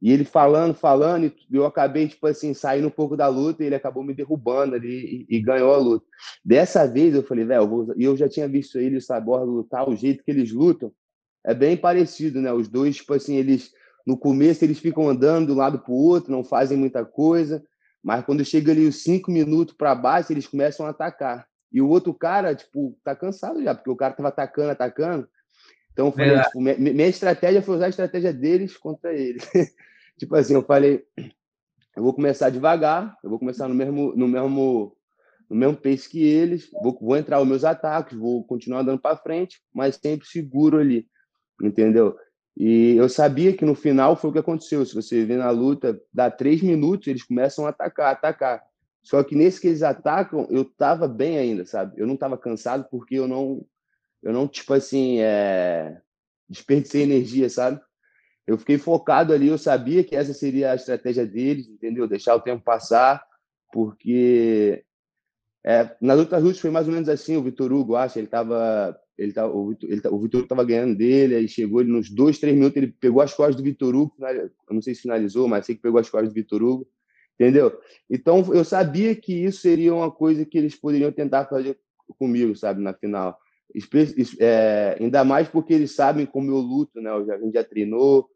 E 0.00 0.12
ele 0.12 0.24
falando, 0.24 0.74
falando, 0.74 1.24
e 1.26 1.34
eu 1.50 1.66
acabei, 1.66 2.06
tipo 2.06 2.24
assim, 2.26 2.54
saindo 2.54 2.86
um 2.86 2.90
pouco 2.90 3.16
da 3.16 3.26
luta 3.26 3.62
e 3.62 3.66
ele 3.66 3.74
acabou 3.74 4.04
me 4.04 4.14
derrubando 4.14 4.76
ali 4.76 5.26
e, 5.28 5.36
e 5.36 5.40
ganhou 5.40 5.74
a 5.74 5.78
luta. 5.78 6.06
Dessa 6.44 6.86
vez 6.86 7.14
eu 7.14 7.22
falei, 7.24 7.44
velho, 7.44 7.92
e 7.96 8.04
eu 8.04 8.16
já 8.16 8.28
tinha 8.28 8.46
visto 8.46 8.78
ele 8.78 8.94
e 8.94 8.98
o 8.98 9.02
Sabor 9.02 9.42
lutar, 9.42 9.88
o 9.88 9.96
jeito 9.96 10.22
que 10.22 10.30
eles 10.30 10.52
lutam 10.52 10.92
é 11.44 11.52
bem 11.52 11.76
parecido, 11.76 12.40
né? 12.40 12.52
Os 12.52 12.68
dois, 12.68 12.96
tipo 12.96 13.12
assim, 13.12 13.36
eles, 13.36 13.72
no 14.06 14.16
começo 14.16 14.64
eles 14.64 14.78
ficam 14.78 15.08
andando 15.08 15.46
de 15.46 15.52
um 15.52 15.56
lado 15.56 15.80
pro 15.80 15.92
outro, 15.92 16.30
não 16.30 16.44
fazem 16.44 16.78
muita 16.78 17.04
coisa, 17.04 17.64
mas 18.02 18.24
quando 18.24 18.44
chega 18.44 18.70
ali 18.70 18.86
os 18.86 19.02
cinco 19.02 19.32
minutos 19.32 19.74
para 19.74 19.96
baixo, 19.96 20.32
eles 20.32 20.46
começam 20.46 20.86
a 20.86 20.90
atacar. 20.90 21.44
E 21.72 21.80
o 21.80 21.88
outro 21.88 22.14
cara, 22.14 22.54
tipo, 22.54 22.98
tá 23.04 23.14
cansado 23.14 23.62
já, 23.62 23.74
porque 23.74 23.90
o 23.90 23.96
cara 23.96 24.14
tava 24.14 24.28
atacando, 24.28 24.70
atacando. 24.70 25.28
Então, 25.92 26.06
eu 26.06 26.12
falei, 26.12 26.40
tipo, 26.40 26.60
minha, 26.60 26.78
minha, 26.78 27.08
estratégia 27.08 27.60
foi 27.60 27.76
usar 27.76 27.86
a 27.86 27.90
estratégia 27.90 28.32
deles 28.32 28.76
contra 28.76 29.12
eles. 29.12 29.42
tipo 30.18 30.34
assim, 30.36 30.54
eu 30.54 30.62
falei, 30.62 31.04
eu 31.96 32.02
vou 32.02 32.14
começar 32.14 32.50
devagar, 32.50 33.16
eu 33.22 33.28
vou 33.28 33.38
começar 33.38 33.68
no 33.68 33.74
mesmo, 33.74 34.14
no 34.14 34.28
mesmo, 34.28 34.96
no 35.50 35.56
mesmo 35.56 35.76
pace 35.76 36.08
que 36.08 36.22
eles, 36.22 36.70
vou, 36.70 36.96
vou 37.00 37.16
entrar 37.16 37.40
os 37.40 37.48
meus 37.48 37.64
ataques, 37.64 38.16
vou 38.16 38.44
continuar 38.44 38.80
andando 38.80 39.00
para 39.00 39.16
frente, 39.16 39.60
mas 39.74 39.96
sempre 39.96 40.26
seguro 40.26 40.78
ali, 40.78 41.06
entendeu? 41.60 42.16
E 42.56 42.96
eu 42.96 43.08
sabia 43.08 43.56
que 43.56 43.64
no 43.64 43.74
final 43.74 44.16
foi 44.16 44.30
o 44.30 44.32
que 44.32 44.38
aconteceu. 44.40 44.84
Se 44.84 44.92
você 44.92 45.24
vê 45.24 45.36
na 45.36 45.50
luta, 45.50 46.00
dá 46.12 46.28
três 46.28 46.60
minutos, 46.60 47.06
eles 47.06 47.22
começam 47.22 47.66
a 47.66 47.68
atacar, 47.70 48.12
atacar. 48.12 48.62
Só 49.02 49.22
que 49.24 49.34
nesse 49.34 49.60
que 49.60 49.68
eles 49.68 49.82
atacam, 49.82 50.46
eu 50.50 50.64
tava 50.64 51.08
bem 51.08 51.38
ainda, 51.38 51.64
sabe? 51.64 52.00
Eu 52.00 52.06
não 52.06 52.16
tava 52.16 52.36
cansado 52.38 52.86
porque 52.90 53.16
eu 53.16 53.26
não, 53.28 53.64
eu 54.22 54.32
não 54.32 54.46
tipo 54.48 54.74
assim, 54.74 55.18
é... 55.20 56.00
desperdicei 56.48 57.02
energia, 57.02 57.48
sabe? 57.50 57.80
Eu 58.46 58.58
fiquei 58.58 58.78
focado 58.78 59.32
ali, 59.32 59.48
eu 59.48 59.58
sabia 59.58 60.04
que 60.04 60.16
essa 60.16 60.34
seria 60.34 60.72
a 60.72 60.74
estratégia 60.76 61.26
deles, 61.26 61.68
entendeu? 61.68 62.08
Deixar 62.08 62.34
o 62.34 62.40
tempo 62.40 62.62
passar, 62.64 63.24
porque 63.72 64.84
É, 65.64 65.96
nas 66.00 66.18
outras 66.18 66.42
lutas 66.42 66.60
foi 66.60 66.70
mais 66.70 66.86
ou 66.86 66.94
menos 66.94 67.08
assim, 67.08 67.36
o 67.36 67.42
Vitor 67.42 67.72
Hugo, 67.72 67.96
acho, 67.96 68.18
ele 68.18 68.26
tava. 68.28 68.98
Ele 69.18 69.32
tá, 69.32 69.46
o, 69.46 69.68
Vitor, 69.70 69.90
ele 69.90 70.00
o 70.08 70.18
Vitor 70.20 70.40
Hugo 70.40 70.48
tava 70.48 70.64
ganhando 70.64 70.96
dele, 70.96 71.34
aí 71.34 71.48
chegou 71.48 71.80
ele 71.80 71.90
nos 71.92 72.08
dois, 72.08 72.38
três 72.38 72.54
minutos, 72.56 72.76
ele 72.76 72.88
pegou 72.92 73.20
as 73.20 73.34
costas 73.34 73.56
do 73.56 73.62
Vitor 73.64 73.94
Hugo, 73.94 74.14
eu 74.20 74.50
não 74.74 74.80
sei 74.80 74.94
se 74.94 75.02
finalizou, 75.02 75.48
mas 75.48 75.66
sei 75.66 75.74
que 75.74 75.82
pegou 75.82 76.00
as 76.00 76.08
costas 76.08 76.30
do 76.30 76.34
Vitor 76.34 76.62
Hugo, 76.62 76.88
entendeu? 77.38 77.78
Então 78.10 78.54
eu 78.54 78.64
sabia 78.64 79.14
que 79.14 79.32
isso 79.32 79.60
seria 79.60 79.94
uma 79.94 80.10
coisa 80.10 80.44
que 80.44 80.58
eles 80.58 80.74
poderiam 80.74 81.12
tentar 81.12 81.46
fazer 81.46 81.78
comigo, 82.18 82.56
sabe, 82.56 82.82
na 82.82 82.94
final. 82.94 83.38
É, 84.40 84.96
ainda 84.98 85.24
mais 85.24 85.48
porque 85.48 85.74
eles 85.74 85.94
sabem 85.94 86.24
como 86.24 86.50
eu 86.50 86.56
luto, 86.56 87.00
né? 87.00 87.10
A 87.10 87.38
gente 87.38 87.52
já 87.52 87.62
treinou, 87.62 88.28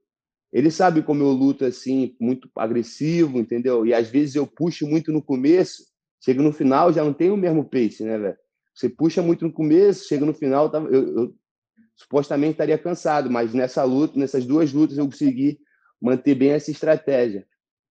eles 0.53 0.75
sabem 0.75 1.03
como 1.03 1.23
eu 1.23 1.31
luto 1.31 1.65
assim, 1.65 2.15
muito 2.21 2.51
agressivo, 2.55 3.39
entendeu? 3.39 3.87
E 3.87 3.95
às 3.95 4.09
vezes 4.09 4.35
eu 4.35 4.47
puxo 4.47 4.87
muito 4.87 5.11
no 5.11 5.23
começo 5.23 5.93
Chega 6.25 6.41
no 6.41 6.53
final, 6.53 6.93
já 6.93 7.03
não 7.03 7.13
tem 7.13 7.31
o 7.31 7.37
mesmo 7.37 7.65
pace, 7.65 8.05
né, 8.05 8.17
velho? 8.17 8.37
Você 8.75 8.89
puxa 8.89 9.21
muito 9.21 9.45
no 9.45 9.53
começo, 9.53 10.07
chega 10.07 10.25
no 10.25 10.33
final, 10.33 10.71
tá, 10.71 10.79
eu, 10.79 11.17
eu 11.17 11.35
supostamente 11.97 12.53
estaria 12.53 12.79
cansado, 12.79 13.29
mas 13.29 13.53
nessa 13.53 13.83
luta, 13.83 14.19
nessas 14.19 14.47
duas 14.47 14.73
lutas, 14.73 14.97
eu 14.97 15.05
consegui 15.05 15.59
manter 16.01 16.37
bem 16.37 16.51
essa 16.51 16.71
estratégia. 16.71 17.45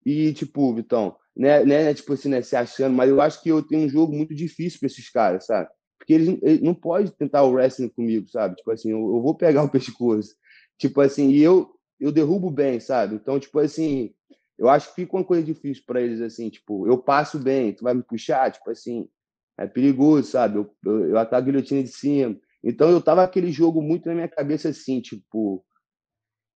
E, 0.05 0.33
tipo, 0.33 0.73
Vitão, 0.73 1.15
né, 1.35 1.63
né, 1.63 1.93
tipo 1.93 2.13
assim, 2.13 2.29
né, 2.29 2.41
se 2.41 2.55
achando, 2.55 2.95
mas 2.95 3.09
eu 3.09 3.21
acho 3.21 3.41
que 3.41 3.49
eu 3.49 3.61
tenho 3.61 3.85
um 3.85 3.89
jogo 3.89 4.13
muito 4.13 4.33
difícil 4.33 4.79
para 4.79 4.87
esses 4.87 5.09
caras, 5.09 5.45
sabe? 5.45 5.69
Porque 5.97 6.13
eles, 6.13 6.39
eles 6.41 6.61
não 6.61 6.73
podem 6.73 7.11
tentar 7.11 7.43
o 7.43 7.51
wrestling 7.51 7.89
comigo, 7.89 8.27
sabe? 8.27 8.55
Tipo 8.55 8.71
assim, 8.71 8.91
eu, 8.91 8.99
eu, 8.99 9.21
vou 9.21 9.35
pegar 9.35 9.63
o 9.63 9.69
pescoço. 9.69 10.35
Tipo 10.77 11.01
assim, 11.01 11.29
e 11.29 11.41
eu, 11.41 11.69
eu 11.99 12.11
derrubo 12.11 12.49
bem, 12.49 12.79
sabe? 12.79 13.15
Então, 13.15 13.39
tipo 13.39 13.59
assim, 13.59 14.11
eu 14.57 14.67
acho 14.69 14.89
que 14.89 14.95
fica 14.95 15.15
uma 15.15 15.23
coisa 15.23 15.43
difícil 15.43 15.83
para 15.85 16.01
eles, 16.01 16.21
assim, 16.21 16.49
tipo, 16.49 16.87
eu 16.87 16.97
passo 16.97 17.39
bem, 17.39 17.73
tu 17.73 17.83
vai 17.83 17.93
me 17.93 18.03
puxar, 18.03 18.51
tipo 18.51 18.69
assim, 18.71 19.07
é 19.57 19.67
perigoso, 19.67 20.31
sabe? 20.31 20.57
Eu, 20.57 20.75
eu, 20.85 21.09
eu 21.09 21.17
ataco 21.17 21.35
a 21.35 21.41
guilhotina 21.41 21.83
de 21.83 21.89
cima. 21.89 22.35
Então 22.63 22.89
eu 22.89 23.01
tava 23.01 23.23
aquele 23.23 23.51
jogo 23.51 23.81
muito 23.81 24.07
na 24.07 24.15
minha 24.15 24.27
cabeça, 24.27 24.69
assim, 24.69 25.01
tipo, 25.01 25.63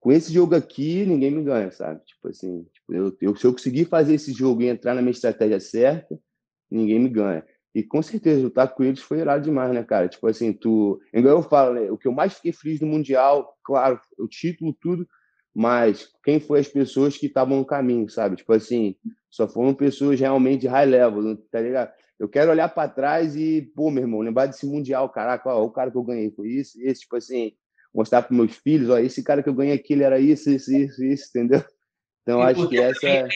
com 0.05 0.11
esse 0.11 0.31
jogo 0.31 0.53
aqui, 0.53 1.03
ninguém 1.03 1.31
me 1.31 1.43
ganha, 1.43 1.71
sabe? 1.71 1.99
Tipo 2.05 2.27
assim, 2.27 2.63
tipo, 2.71 2.93
eu, 2.93 3.17
eu, 3.19 3.35
se 3.35 3.47
eu 3.47 3.51
conseguir 3.51 3.85
fazer 3.85 4.13
esse 4.13 4.31
jogo 4.33 4.61
e 4.61 4.67
entrar 4.67 4.93
na 4.93 5.01
minha 5.01 5.09
estratégia 5.09 5.59
certa, 5.59 6.15
ninguém 6.69 6.99
me 6.99 7.09
ganha. 7.09 7.43
E 7.73 7.81
com 7.81 8.03
certeza, 8.03 8.43
lutar 8.43 8.71
com 8.75 8.83
eles 8.83 8.99
foi 8.99 9.17
irado 9.17 9.43
demais, 9.43 9.73
né, 9.73 9.83
cara? 9.83 10.07
Tipo 10.07 10.27
assim, 10.27 10.53
tu. 10.53 11.01
Igual 11.11 11.37
eu 11.37 11.41
falo, 11.41 11.73
né? 11.73 11.89
O 11.89 11.97
que 11.97 12.07
eu 12.07 12.11
mais 12.11 12.35
fiquei 12.35 12.53
feliz 12.53 12.79
no 12.81 12.85
Mundial, 12.85 13.57
claro, 13.63 13.99
o 14.19 14.27
título, 14.27 14.77
tudo, 14.79 15.07
mas 15.51 16.07
quem 16.23 16.39
foi 16.39 16.59
as 16.59 16.67
pessoas 16.67 17.17
que 17.17 17.25
estavam 17.25 17.57
no 17.57 17.65
caminho, 17.65 18.07
sabe? 18.07 18.35
Tipo 18.35 18.53
assim, 18.53 18.95
só 19.31 19.47
foram 19.47 19.73
pessoas 19.73 20.19
realmente 20.19 20.67
high 20.67 20.85
level, 20.85 21.35
tá 21.51 21.59
ligado? 21.59 21.91
Eu 22.19 22.29
quero 22.29 22.51
olhar 22.51 22.69
para 22.69 22.87
trás 22.87 23.35
e, 23.35 23.63
pô, 23.75 23.89
meu 23.89 24.03
irmão, 24.03 24.19
lembrar 24.19 24.45
desse 24.45 24.67
mundial, 24.67 25.09
caraca, 25.09 25.49
ó, 25.49 25.63
o 25.63 25.71
cara 25.71 25.89
que 25.89 25.97
eu 25.97 26.03
ganhei 26.03 26.29
foi 26.29 26.49
isso, 26.49 26.79
esse, 26.79 27.01
tipo 27.01 27.15
assim, 27.15 27.53
mostrar 27.95 28.21
para 28.21 28.35
meus 28.35 28.55
filhos, 28.57 28.89
ó, 28.89 28.97
esse 28.97 29.23
cara 29.23 29.41
que 29.41 29.47
eu 29.47 29.53
ganhei 29.53 29.73
aqui, 29.73 29.93
ele 29.93 30.03
era 30.03 30.19
isso, 30.19 30.49
isso, 30.49 30.75
isso, 30.75 31.03
isso, 31.03 31.29
entendeu? 31.29 31.63
Então, 32.21 32.41
e 32.41 32.43
acho 32.43 32.67
que 32.67 32.77
essa 32.77 33.07
é, 33.07 33.27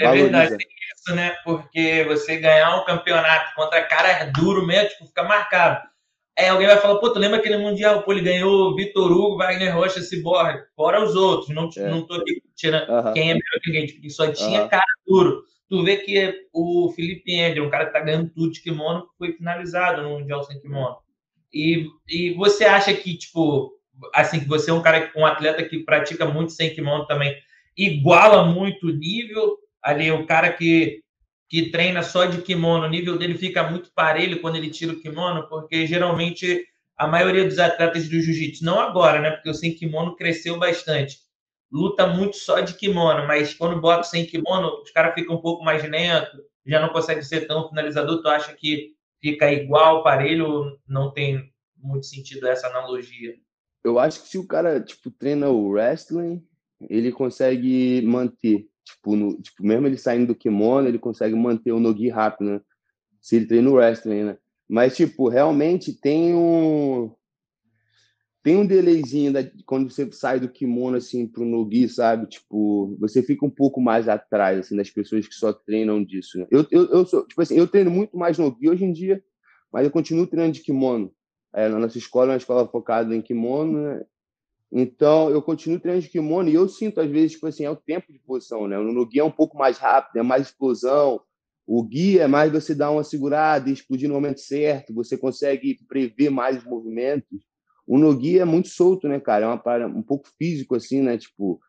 é 0.00 0.12
verdade 0.12 0.56
isso, 1.04 1.14
né? 1.14 1.34
Porque 1.44 2.04
você 2.04 2.38
ganhar 2.38 2.80
um 2.80 2.84
campeonato 2.84 3.54
contra 3.54 3.84
cara 3.84 4.24
duro 4.26 4.66
mesmo, 4.66 4.88
tipo, 4.88 5.06
fica 5.06 5.22
marcado. 5.22 5.86
Aí 6.36 6.48
alguém 6.48 6.66
vai 6.66 6.78
falar, 6.78 6.98
pô, 6.98 7.12
tu 7.12 7.18
lembra 7.18 7.38
aquele 7.38 7.58
Mundial? 7.58 8.02
Pô, 8.02 8.12
ele 8.12 8.22
ganhou 8.22 8.74
Vitor 8.74 9.12
Hugo, 9.12 9.36
Wagner 9.36 9.74
Rocha, 9.74 10.00
Ciborgue, 10.00 10.64
fora 10.74 11.04
os 11.04 11.14
outros. 11.14 11.54
Não, 11.54 11.70
é. 11.76 11.88
não 11.88 12.04
tô 12.06 12.14
aqui 12.14 12.42
tirando 12.56 12.88
uh 12.88 13.04
-huh. 13.04 13.12
quem 13.12 13.30
é 13.30 13.34
melhor 13.34 13.60
que 13.62 13.70
ninguém, 13.70 13.86
tipo, 13.86 14.10
só 14.10 14.32
tinha 14.32 14.62
uh 14.62 14.66
-huh. 14.66 14.70
cara 14.70 14.82
duro. 15.06 15.44
Tu 15.68 15.84
vê 15.84 15.96
que 15.98 16.48
o 16.52 16.92
Felipe 16.94 17.40
Andrew, 17.40 17.64
um 17.64 17.70
cara 17.70 17.86
que 17.86 17.92
tá 17.92 18.00
ganhando 18.00 18.30
tudo 18.30 18.50
de 18.50 18.60
kimono, 18.62 19.06
foi 19.16 19.32
finalizado 19.32 20.02
no 20.02 20.18
Mundial 20.18 20.42
sem 20.42 20.60
kimono. 20.60 20.96
E, 21.52 21.86
e 22.08 22.34
você 22.34 22.64
acha 22.64 22.92
que, 22.92 23.16
tipo, 23.16 23.72
assim, 24.14 24.40
que 24.40 24.48
você 24.48 24.70
é 24.70 24.74
um 24.74 24.82
cara, 24.82 25.10
um 25.16 25.26
atleta 25.26 25.62
que 25.64 25.80
pratica 25.80 26.26
muito 26.26 26.52
sem 26.52 26.74
kimono 26.74 27.06
também, 27.06 27.36
iguala 27.76 28.44
muito 28.44 28.88
o 28.88 28.92
nível 28.92 29.58
ali, 29.82 30.10
o 30.10 30.26
cara 30.26 30.52
que 30.52 31.02
que 31.48 31.70
treina 31.70 32.02
só 32.02 32.24
de 32.24 32.42
kimono, 32.42 32.86
o 32.86 32.90
nível 32.90 33.16
dele 33.16 33.36
fica 33.36 33.62
muito 33.70 33.92
parelho 33.94 34.40
quando 34.40 34.56
ele 34.56 34.70
tira 34.70 34.92
o 34.92 35.00
kimono, 35.00 35.48
porque 35.48 35.86
geralmente 35.86 36.66
a 36.96 37.06
maioria 37.06 37.44
dos 37.44 37.58
atletas 37.58 38.08
do 38.08 38.20
jiu-jitsu, 38.20 38.64
não 38.64 38.80
agora, 38.80 39.20
né? 39.20 39.30
Porque 39.30 39.50
o 39.50 39.54
sem 39.54 39.74
kimono 39.74 40.16
cresceu 40.16 40.58
bastante. 40.58 41.18
Luta 41.70 42.06
muito 42.06 42.36
só 42.36 42.60
de 42.60 42.74
kimono, 42.74 43.26
mas 43.26 43.54
quando 43.54 43.80
bota 43.80 44.04
sem 44.04 44.26
kimono, 44.26 44.80
os 44.82 44.90
caras 44.90 45.14
ficam 45.14 45.36
um 45.36 45.40
pouco 45.40 45.64
mais 45.64 45.88
lento, 45.88 46.38
já 46.66 46.80
não 46.80 46.88
consegue 46.88 47.22
ser 47.22 47.46
tão 47.46 47.68
finalizador. 47.68 48.22
Tu 48.22 48.28
acha 48.28 48.52
que 48.54 48.92
fica 49.20 49.52
igual, 49.52 50.02
parelho, 50.02 50.78
não 50.88 51.12
tem 51.12 51.52
muito 51.76 52.06
sentido 52.06 52.46
essa 52.46 52.68
analogia? 52.68 53.34
Eu 53.84 53.98
acho 53.98 54.22
que 54.22 54.28
se 54.28 54.38
o 54.38 54.46
cara 54.46 54.80
tipo 54.80 55.10
treina 55.10 55.48
o 55.50 55.68
wrestling, 55.68 56.42
ele 56.88 57.12
consegue 57.12 58.02
manter 58.02 58.66
Tipo, 58.84 59.16
no, 59.16 59.40
tipo, 59.40 59.64
mesmo 59.64 59.86
ele 59.86 59.96
saindo 59.96 60.28
do 60.28 60.34
kimono, 60.34 60.86
ele 60.86 60.98
consegue 60.98 61.34
manter 61.34 61.72
o 61.72 61.80
nogi 61.80 62.08
rápido, 62.08 62.50
né? 62.50 62.60
Se 63.20 63.36
ele 63.36 63.46
treina 63.46 63.70
o 63.70 63.74
wrestling, 63.74 64.24
né? 64.24 64.38
Mas, 64.68 64.94
tipo, 64.94 65.28
realmente 65.28 65.98
tem 65.98 66.34
um... 66.34 67.10
Tem 68.42 68.56
um 68.56 68.66
delayzinho 68.66 69.32
da, 69.32 69.40
quando 69.64 69.90
você 69.90 70.10
sai 70.12 70.38
do 70.38 70.50
kimono, 70.50 70.98
assim, 70.98 71.26
pro 71.26 71.46
nogi, 71.46 71.88
sabe? 71.88 72.26
Tipo, 72.26 72.94
você 73.00 73.22
fica 73.22 73.46
um 73.46 73.50
pouco 73.50 73.80
mais 73.80 74.06
atrás, 74.06 74.58
assim, 74.58 74.76
das 74.76 74.90
pessoas 74.90 75.26
que 75.26 75.34
só 75.34 75.50
treinam 75.50 76.04
disso, 76.04 76.38
né? 76.38 76.46
Eu, 76.50 76.66
eu, 76.70 76.84
eu 76.90 77.06
sou, 77.06 77.26
tipo 77.26 77.40
assim, 77.40 77.56
eu 77.56 77.66
treino 77.66 77.90
muito 77.90 78.18
mais 78.18 78.36
nogi 78.36 78.68
hoje 78.68 78.84
em 78.84 78.92
dia, 78.92 79.24
mas 79.72 79.86
eu 79.86 79.90
continuo 79.90 80.26
treinando 80.26 80.52
de 80.52 80.60
kimono. 80.60 81.10
É, 81.54 81.68
na 81.68 81.78
nossa 81.78 81.96
escola 81.98 82.32
é 82.32 82.32
uma 82.32 82.38
escola 82.38 82.66
focada 82.66 83.14
em 83.14 83.22
kimono, 83.22 83.80
né? 83.80 84.04
Então, 84.72 85.30
eu 85.30 85.40
continuo 85.40 85.78
treinando 85.78 86.04
de 86.04 86.10
kimono 86.10 86.48
e 86.48 86.54
eu 86.54 86.68
sinto, 86.68 87.00
às 87.00 87.08
vezes, 87.08 87.32
tipo 87.32 87.46
assim, 87.46 87.64
é 87.64 87.70
o 87.70 87.76
tempo 87.76 88.12
de 88.12 88.18
posição, 88.18 88.66
né? 88.66 88.76
No 88.76 89.06
guia 89.06 89.22
é 89.22 89.24
um 89.24 89.30
pouco 89.30 89.56
mais 89.56 89.78
rápido, 89.78 90.16
é 90.16 90.22
mais 90.22 90.48
explosão. 90.48 91.20
O 91.64 91.82
guia 91.84 92.24
é 92.24 92.26
mais 92.26 92.50
você 92.50 92.74
dar 92.74 92.90
uma 92.90 93.04
segurada 93.04 93.70
e 93.70 93.72
explodir 93.72 94.08
no 94.08 94.14
momento 94.14 94.40
certo, 94.40 94.92
você 94.92 95.16
consegue 95.16 95.78
prever 95.86 96.28
mais 96.28 96.58
os 96.58 96.64
movimentos. 96.64 97.46
O 97.86 97.98
no 97.98 98.18
é 98.38 98.44
muito 98.44 98.68
solto, 98.68 99.08
né, 99.08 99.20
cara? 99.20 99.44
É 99.44 99.48
uma 99.48 99.58
parada 99.58 99.94
um 99.94 100.02
pouco 100.02 100.28
físico, 100.36 100.74
assim, 100.74 101.00
né? 101.02 101.16
Tipo, 101.18 101.60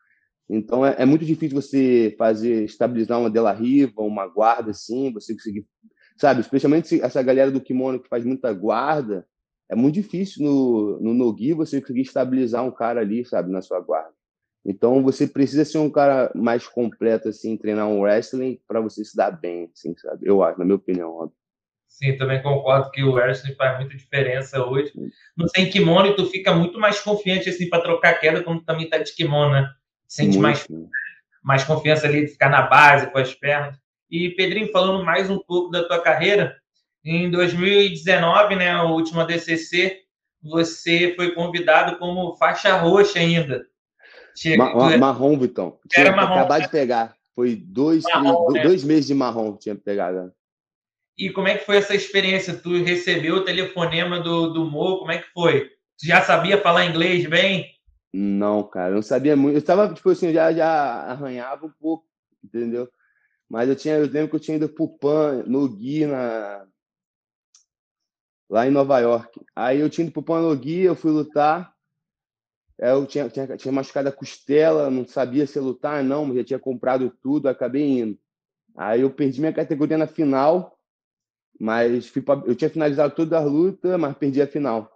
então 0.48 0.84
é, 0.84 0.96
é 0.98 1.06
muito 1.06 1.24
difícil 1.24 1.60
você 1.60 2.14
fazer, 2.18 2.64
estabilizar 2.64 3.20
uma 3.20 3.30
dela 3.30 3.52
riva, 3.52 4.02
uma 4.02 4.26
guarda, 4.26 4.72
assim, 4.72 5.12
você 5.12 5.32
conseguir, 5.32 5.64
sabe? 6.18 6.40
Especialmente 6.40 7.00
essa 7.00 7.22
galera 7.22 7.52
do 7.52 7.60
kimono 7.60 8.00
que 8.00 8.08
faz 8.08 8.24
muita 8.24 8.52
guarda, 8.52 9.26
é 9.68 9.74
muito 9.74 9.94
difícil 9.94 10.44
no, 10.44 11.00
no 11.00 11.14
Nogi 11.14 11.52
você 11.52 11.80
conseguir 11.80 12.02
estabilizar 12.02 12.64
um 12.64 12.70
cara 12.70 13.00
ali, 13.00 13.24
sabe, 13.24 13.50
na 13.50 13.60
sua 13.60 13.80
guarda. 13.80 14.14
Então 14.64 15.02
você 15.02 15.26
precisa 15.26 15.64
ser 15.64 15.78
um 15.78 15.90
cara 15.90 16.30
mais 16.34 16.66
completo, 16.66 17.28
assim, 17.28 17.56
treinar 17.56 17.88
um 17.88 18.00
wrestling 18.00 18.60
para 18.66 18.80
você 18.80 19.04
se 19.04 19.16
dar 19.16 19.30
bem, 19.30 19.70
assim, 19.72 19.96
sabe? 19.96 20.26
Eu 20.26 20.42
acho, 20.42 20.58
na 20.58 20.64
minha 20.64 20.76
opinião, 20.76 21.10
óbvio. 21.10 21.36
Sim, 21.86 22.16
também 22.16 22.42
concordo 22.42 22.90
que 22.90 23.02
o 23.02 23.12
wrestling 23.12 23.54
faz 23.54 23.78
muita 23.78 23.96
diferença 23.96 24.62
hoje. 24.64 24.92
Não 25.36 25.46
tem 25.46 25.70
kimono 25.70 26.08
e 26.08 26.16
tu 26.16 26.26
fica 26.26 26.52
muito 26.52 26.78
mais 26.78 27.00
confiante, 27.00 27.48
assim, 27.48 27.68
para 27.68 27.82
trocar 27.82 28.18
queda 28.20 28.42
quando 28.42 28.64
também 28.64 28.88
tá 28.88 28.98
de 28.98 29.14
kimono, 29.14 29.52
né? 29.52 29.70
Sente 30.06 30.38
mais, 30.38 30.66
mais 31.42 31.64
confiança 31.64 32.06
ali 32.06 32.22
de 32.22 32.32
ficar 32.32 32.50
na 32.50 32.62
base 32.62 33.10
com 33.10 33.18
as 33.18 33.34
pernas. 33.34 33.78
E, 34.10 34.30
Pedrinho, 34.30 34.70
falando 34.70 35.04
mais 35.04 35.30
um 35.30 35.38
pouco 35.38 35.70
da 35.70 35.84
tua 35.84 36.00
carreira, 36.00 36.56
em 37.06 37.30
2019, 37.30 38.56
né, 38.56 38.70
a 38.70 38.82
última 38.82 39.24
DCC, 39.24 40.00
você 40.42 41.14
foi 41.14 41.32
convidado 41.32 41.98
como 41.98 42.34
faixa 42.36 42.76
roxa 42.76 43.20
ainda. 43.20 43.64
Chega, 44.36 44.74
Ma 44.74 44.98
marrom, 44.98 45.38
Vitão. 45.38 45.78
Tinha 45.88 46.06
Era 46.06 46.16
marrom. 46.16 46.34
Acabar 46.34 46.60
de 46.60 46.68
pegar. 46.68 47.16
Foi 47.34 47.54
dois, 47.54 48.02
marrom, 48.02 48.46
três, 48.46 48.54
né? 48.54 48.68
dois 48.68 48.84
meses 48.84 49.06
de 49.06 49.14
marrom 49.14 49.56
tinha 49.56 49.76
pegado. 49.76 50.32
E 51.16 51.30
como 51.30 51.46
é 51.46 51.56
que 51.56 51.64
foi 51.64 51.76
essa 51.76 51.94
experiência? 51.94 52.54
Tu 52.54 52.82
recebeu 52.82 53.36
o 53.36 53.44
telefonema 53.44 54.18
do, 54.18 54.52
do 54.52 54.64
Mo, 54.64 54.98
como 54.98 55.12
é 55.12 55.18
que 55.18 55.28
foi? 55.32 55.70
Tu 55.98 56.06
já 56.06 56.20
sabia 56.22 56.60
falar 56.60 56.86
inglês 56.86 57.24
bem? 57.26 57.70
Não, 58.12 58.64
cara, 58.64 58.90
eu 58.90 58.96
não 58.96 59.02
sabia 59.02 59.36
muito. 59.36 59.54
Eu 59.54 59.60
estava, 59.60 59.92
tipo 59.94 60.10
assim, 60.10 60.32
já, 60.32 60.52
já 60.52 60.68
arranhava 60.68 61.66
um 61.66 61.72
pouco, 61.80 62.04
entendeu? 62.44 62.88
Mas 63.48 63.68
eu 63.68 63.76
tinha, 63.76 63.94
eu 63.94 64.06
lembro 64.06 64.30
que 64.30 64.36
eu 64.36 64.40
tinha 64.40 64.56
ido 64.56 64.68
pro 64.68 64.88
PAN, 64.98 65.44
no 65.46 65.68
Gui, 65.68 66.04
na, 66.04 66.66
lá 68.48 68.66
em 68.66 68.70
Nova 68.70 68.98
York. 68.98 69.40
Aí 69.54 69.80
eu 69.80 69.90
tinha 69.90 70.06
ido 70.06 70.12
pro 70.12 70.22
Panogui, 70.22 70.82
eu 70.82 70.94
fui 70.94 71.10
lutar. 71.10 71.74
Eu 72.78 73.06
tinha, 73.06 73.28
tinha, 73.28 73.56
tinha 73.56 73.72
machucado 73.72 74.08
a 74.08 74.12
costela, 74.12 74.90
não 74.90 75.06
sabia 75.06 75.46
se 75.46 75.58
lutar, 75.58 76.04
não, 76.04 76.26
mas 76.26 76.36
já 76.36 76.44
tinha 76.44 76.58
comprado 76.58 77.10
tudo, 77.22 77.48
acabei 77.48 78.00
indo. 78.00 78.18
Aí 78.76 79.00
eu 79.00 79.10
perdi 79.10 79.40
minha 79.40 79.52
categoria 79.52 79.96
na 79.96 80.06
final, 80.06 80.78
mas 81.58 82.06
fui 82.06 82.20
pra, 82.20 82.42
eu 82.44 82.54
tinha 82.54 82.68
finalizado 82.68 83.14
toda 83.14 83.38
a 83.38 83.44
luta, 83.44 83.96
mas 83.96 84.16
perdi 84.16 84.42
a 84.42 84.46
final. 84.46 84.90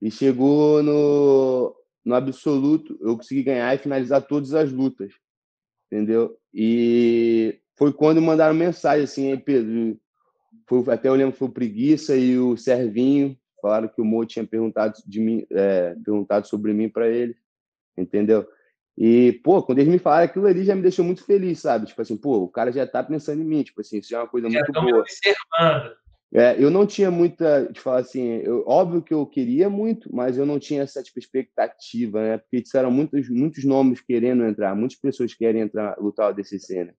E 0.00 0.10
chegou 0.10 0.82
no, 0.82 1.76
no 2.04 2.14
absoluto, 2.16 2.98
eu 3.00 3.16
consegui 3.16 3.44
ganhar 3.44 3.72
e 3.72 3.78
finalizar 3.78 4.22
todas 4.22 4.52
as 4.52 4.72
lutas, 4.72 5.12
entendeu? 5.86 6.36
E 6.52 7.60
foi 7.76 7.92
quando 7.92 8.20
mandaram 8.20 8.54
mensagem 8.54 9.04
assim, 9.04 9.38
Pedro, 9.38 9.96
foi, 10.80 10.94
até 10.94 11.08
eu 11.08 11.14
lembro 11.14 11.32
que 11.32 11.38
foi 11.38 11.48
o 11.48 11.52
Preguiça 11.52 12.16
e 12.16 12.38
o 12.38 12.56
Servinho, 12.56 13.36
falaram 13.60 13.88
que 13.88 14.00
o 14.00 14.04
Mo 14.04 14.24
tinha 14.24 14.46
perguntado, 14.46 14.94
de 15.06 15.20
mim, 15.20 15.46
é, 15.50 15.94
perguntado 16.02 16.48
sobre 16.48 16.72
mim 16.72 16.88
para 16.88 17.08
ele, 17.08 17.36
entendeu? 17.96 18.48
E, 18.96 19.40
pô, 19.44 19.62
quando 19.62 19.78
eles 19.78 19.92
me 19.92 19.98
falaram 19.98 20.24
aquilo 20.24 20.46
ali, 20.46 20.64
já 20.64 20.74
me 20.74 20.82
deixou 20.82 21.04
muito 21.04 21.24
feliz, 21.24 21.60
sabe? 21.60 21.86
Tipo 21.86 22.00
assim, 22.00 22.16
pô, 22.16 22.38
o 22.38 22.48
cara 22.48 22.72
já 22.72 22.86
tá 22.86 23.02
pensando 23.02 23.42
em 23.42 23.44
mim, 23.44 23.62
tipo 23.62 23.80
assim, 23.80 23.98
isso 23.98 24.14
é 24.14 24.18
uma 24.18 24.26
coisa 24.26 24.48
já 24.48 24.58
muito 24.58 24.72
boa. 24.72 25.00
observando. 25.00 25.96
É, 26.34 26.56
eu 26.58 26.70
não 26.70 26.86
tinha 26.86 27.10
muita, 27.10 27.70
de 27.70 27.78
falar 27.78 27.98
assim, 27.98 28.38
eu, 28.38 28.64
óbvio 28.66 29.02
que 29.02 29.12
eu 29.12 29.26
queria 29.26 29.68
muito, 29.68 30.08
mas 30.14 30.38
eu 30.38 30.46
não 30.46 30.58
tinha 30.58 30.82
essa 30.82 31.02
tipo, 31.02 31.18
expectativa, 31.18 32.22
né? 32.22 32.38
Porque 32.38 32.62
disseram 32.62 32.90
muitos, 32.90 33.28
muitos 33.28 33.64
nomes 33.64 34.00
querendo 34.00 34.44
entrar, 34.44 34.74
muitas 34.74 34.98
pessoas 34.98 35.34
querem 35.34 35.60
entrar, 35.60 35.98
lutar 35.98 36.30
o 36.30 36.34
DCC, 36.34 36.84
né? 36.84 36.94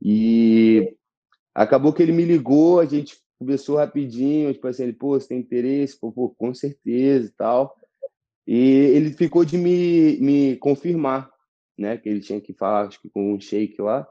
E 0.00 0.96
acabou 1.54 1.92
que 1.92 2.02
ele 2.02 2.12
me 2.12 2.24
ligou, 2.24 2.80
a 2.80 2.84
gente 2.84 3.16
conversou 3.38 3.76
rapidinho, 3.76 4.52
tipo 4.52 4.66
assim, 4.66 4.84
ele, 4.84 4.92
pô, 4.92 5.18
você 5.18 5.28
tem 5.28 5.38
interesse? 5.38 5.98
Pô, 5.98 6.10
pô 6.10 6.30
com 6.30 6.52
certeza 6.54 7.28
e 7.28 7.32
tal. 7.32 7.76
E 8.46 8.58
ele 8.58 9.12
ficou 9.12 9.44
de 9.44 9.56
me, 9.56 10.18
me 10.20 10.56
confirmar, 10.56 11.30
né? 11.78 11.96
Que 11.96 12.08
ele 12.08 12.20
tinha 12.20 12.40
que 12.40 12.52
falar, 12.52 12.88
acho 12.88 13.00
que 13.00 13.08
com 13.08 13.32
um 13.32 13.40
shake 13.40 13.80
lá. 13.80 14.06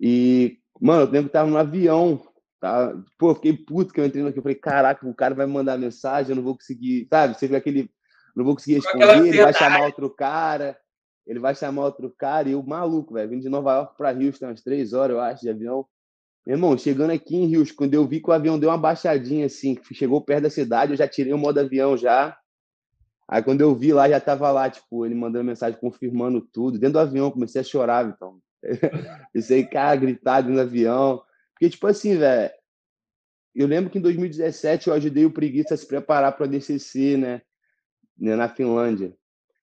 E, 0.00 0.58
mano, 0.80 1.02
eu 1.02 1.10
lembro 1.10 1.28
que 1.28 1.32
tava 1.32 1.50
no 1.50 1.56
avião, 1.56 2.22
tá? 2.60 2.94
Pô, 3.18 3.34
fiquei 3.34 3.52
puto 3.54 3.92
que 3.92 4.00
eu 4.00 4.06
entrei 4.06 4.26
aqui. 4.26 4.38
Eu 4.38 4.42
falei, 4.42 4.56
caraca, 4.56 5.06
o 5.06 5.14
cara 5.14 5.34
vai 5.34 5.46
me 5.46 5.52
mandar 5.52 5.78
mensagem, 5.78 6.30
eu 6.30 6.36
não 6.36 6.42
vou 6.42 6.56
conseguir, 6.56 7.06
sabe? 7.10 7.38
Você 7.38 7.46
vê 7.46 7.56
aquele. 7.56 7.90
Não 8.34 8.44
vou 8.44 8.54
conseguir 8.54 8.76
responder, 8.76 9.28
ele 9.28 9.42
vai 9.42 9.52
chamar 9.52 9.84
outro 9.84 10.08
cara, 10.08 10.78
ele 11.26 11.38
vai 11.38 11.54
chamar 11.54 11.84
outro 11.84 12.10
cara, 12.16 12.48
e 12.48 12.52
eu, 12.52 12.62
maluco, 12.62 13.12
velho, 13.12 13.28
vindo 13.28 13.42
de 13.42 13.48
Nova 13.50 13.74
York 13.74 13.96
para 13.96 14.10
Houston, 14.10 14.46
umas 14.46 14.62
três 14.62 14.94
horas, 14.94 15.14
eu 15.14 15.20
acho, 15.20 15.42
de 15.42 15.50
avião. 15.50 15.86
Meu 16.46 16.56
irmão, 16.56 16.76
chegando 16.76 17.12
aqui 17.12 17.36
em 17.36 17.56
Houston, 17.56 17.76
quando 17.76 17.94
eu 17.94 18.06
vi 18.06 18.20
que 18.20 18.28
o 18.28 18.32
avião 18.32 18.58
deu 18.58 18.68
uma 18.70 18.78
baixadinha 18.78 19.46
assim, 19.46 19.78
chegou 19.92 20.20
perto 20.20 20.44
da 20.44 20.50
cidade, 20.50 20.92
eu 20.92 20.96
já 20.96 21.06
tirei 21.06 21.32
o 21.32 21.38
modo 21.38 21.60
avião 21.60 21.96
já. 21.96 22.36
Aí 23.28 23.42
quando 23.42 23.60
eu 23.60 23.74
vi 23.74 23.92
lá, 23.92 24.08
já 24.08 24.20
tava 24.20 24.50
lá, 24.50 24.68
tipo, 24.68 25.06
ele 25.06 25.14
mandando 25.14 25.44
mensagem 25.44 25.78
confirmando 25.78 26.40
tudo. 26.40 26.78
Dentro 26.78 26.94
do 26.94 26.98
avião, 26.98 27.30
comecei 27.30 27.60
a 27.60 27.64
chorar, 27.64 28.06
então. 28.06 28.40
Comecei, 29.32 29.64
cara, 29.66 29.96
gritar 29.96 30.40
dentro 30.40 30.56
do 30.56 30.60
avião. 30.60 31.22
Porque, 31.54 31.70
tipo 31.70 31.86
assim, 31.86 32.16
velho, 32.16 32.52
eu 33.54 33.66
lembro 33.66 33.90
que 33.90 33.98
em 33.98 34.02
2017 34.02 34.88
eu 34.88 34.94
ajudei 34.94 35.24
o 35.24 35.30
Preguiça 35.30 35.74
a 35.74 35.76
se 35.76 35.86
preparar 35.86 36.32
para 36.36 36.46
a 36.46 36.48
DCC, 36.48 37.16
né? 37.16 37.42
né? 38.18 38.34
Na 38.34 38.48
Finlândia. 38.48 39.14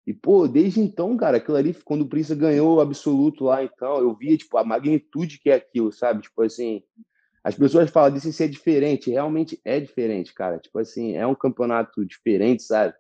E, 0.10 0.14
pô, 0.16 0.48
desde 0.48 0.80
então, 0.80 1.16
cara, 1.16 1.38
aquilo 1.38 1.56
ali, 1.56 1.72
quando 1.86 2.02
o 2.02 2.08
Preguiça 2.08 2.34
ganhou 2.34 2.78
o 2.78 2.82
absoluto 2.82 3.44
lá, 3.44 3.64
então, 3.64 4.00
eu 4.00 4.12
via, 4.16 4.36
tipo, 4.36 4.58
a 4.58 4.64
magnitude 4.64 5.38
que 5.38 5.52
é 5.52 5.54
aquilo, 5.54 5.92
sabe? 5.92 6.24
Tipo 6.24 6.42
assim, 6.42 6.82
as 7.44 7.54
pessoas 7.54 7.92
falam 7.92 8.12
DCC 8.12 8.46
é 8.46 8.48
diferente, 8.48 9.12
realmente 9.12 9.62
é 9.64 9.80
diferente, 9.80 10.34
cara. 10.34 10.58
Tipo 10.58 10.80
assim, 10.80 11.16
é 11.16 11.28
um 11.28 11.36
campeonato 11.36 12.04
diferente, 12.04 12.64
sabe? 12.64 12.96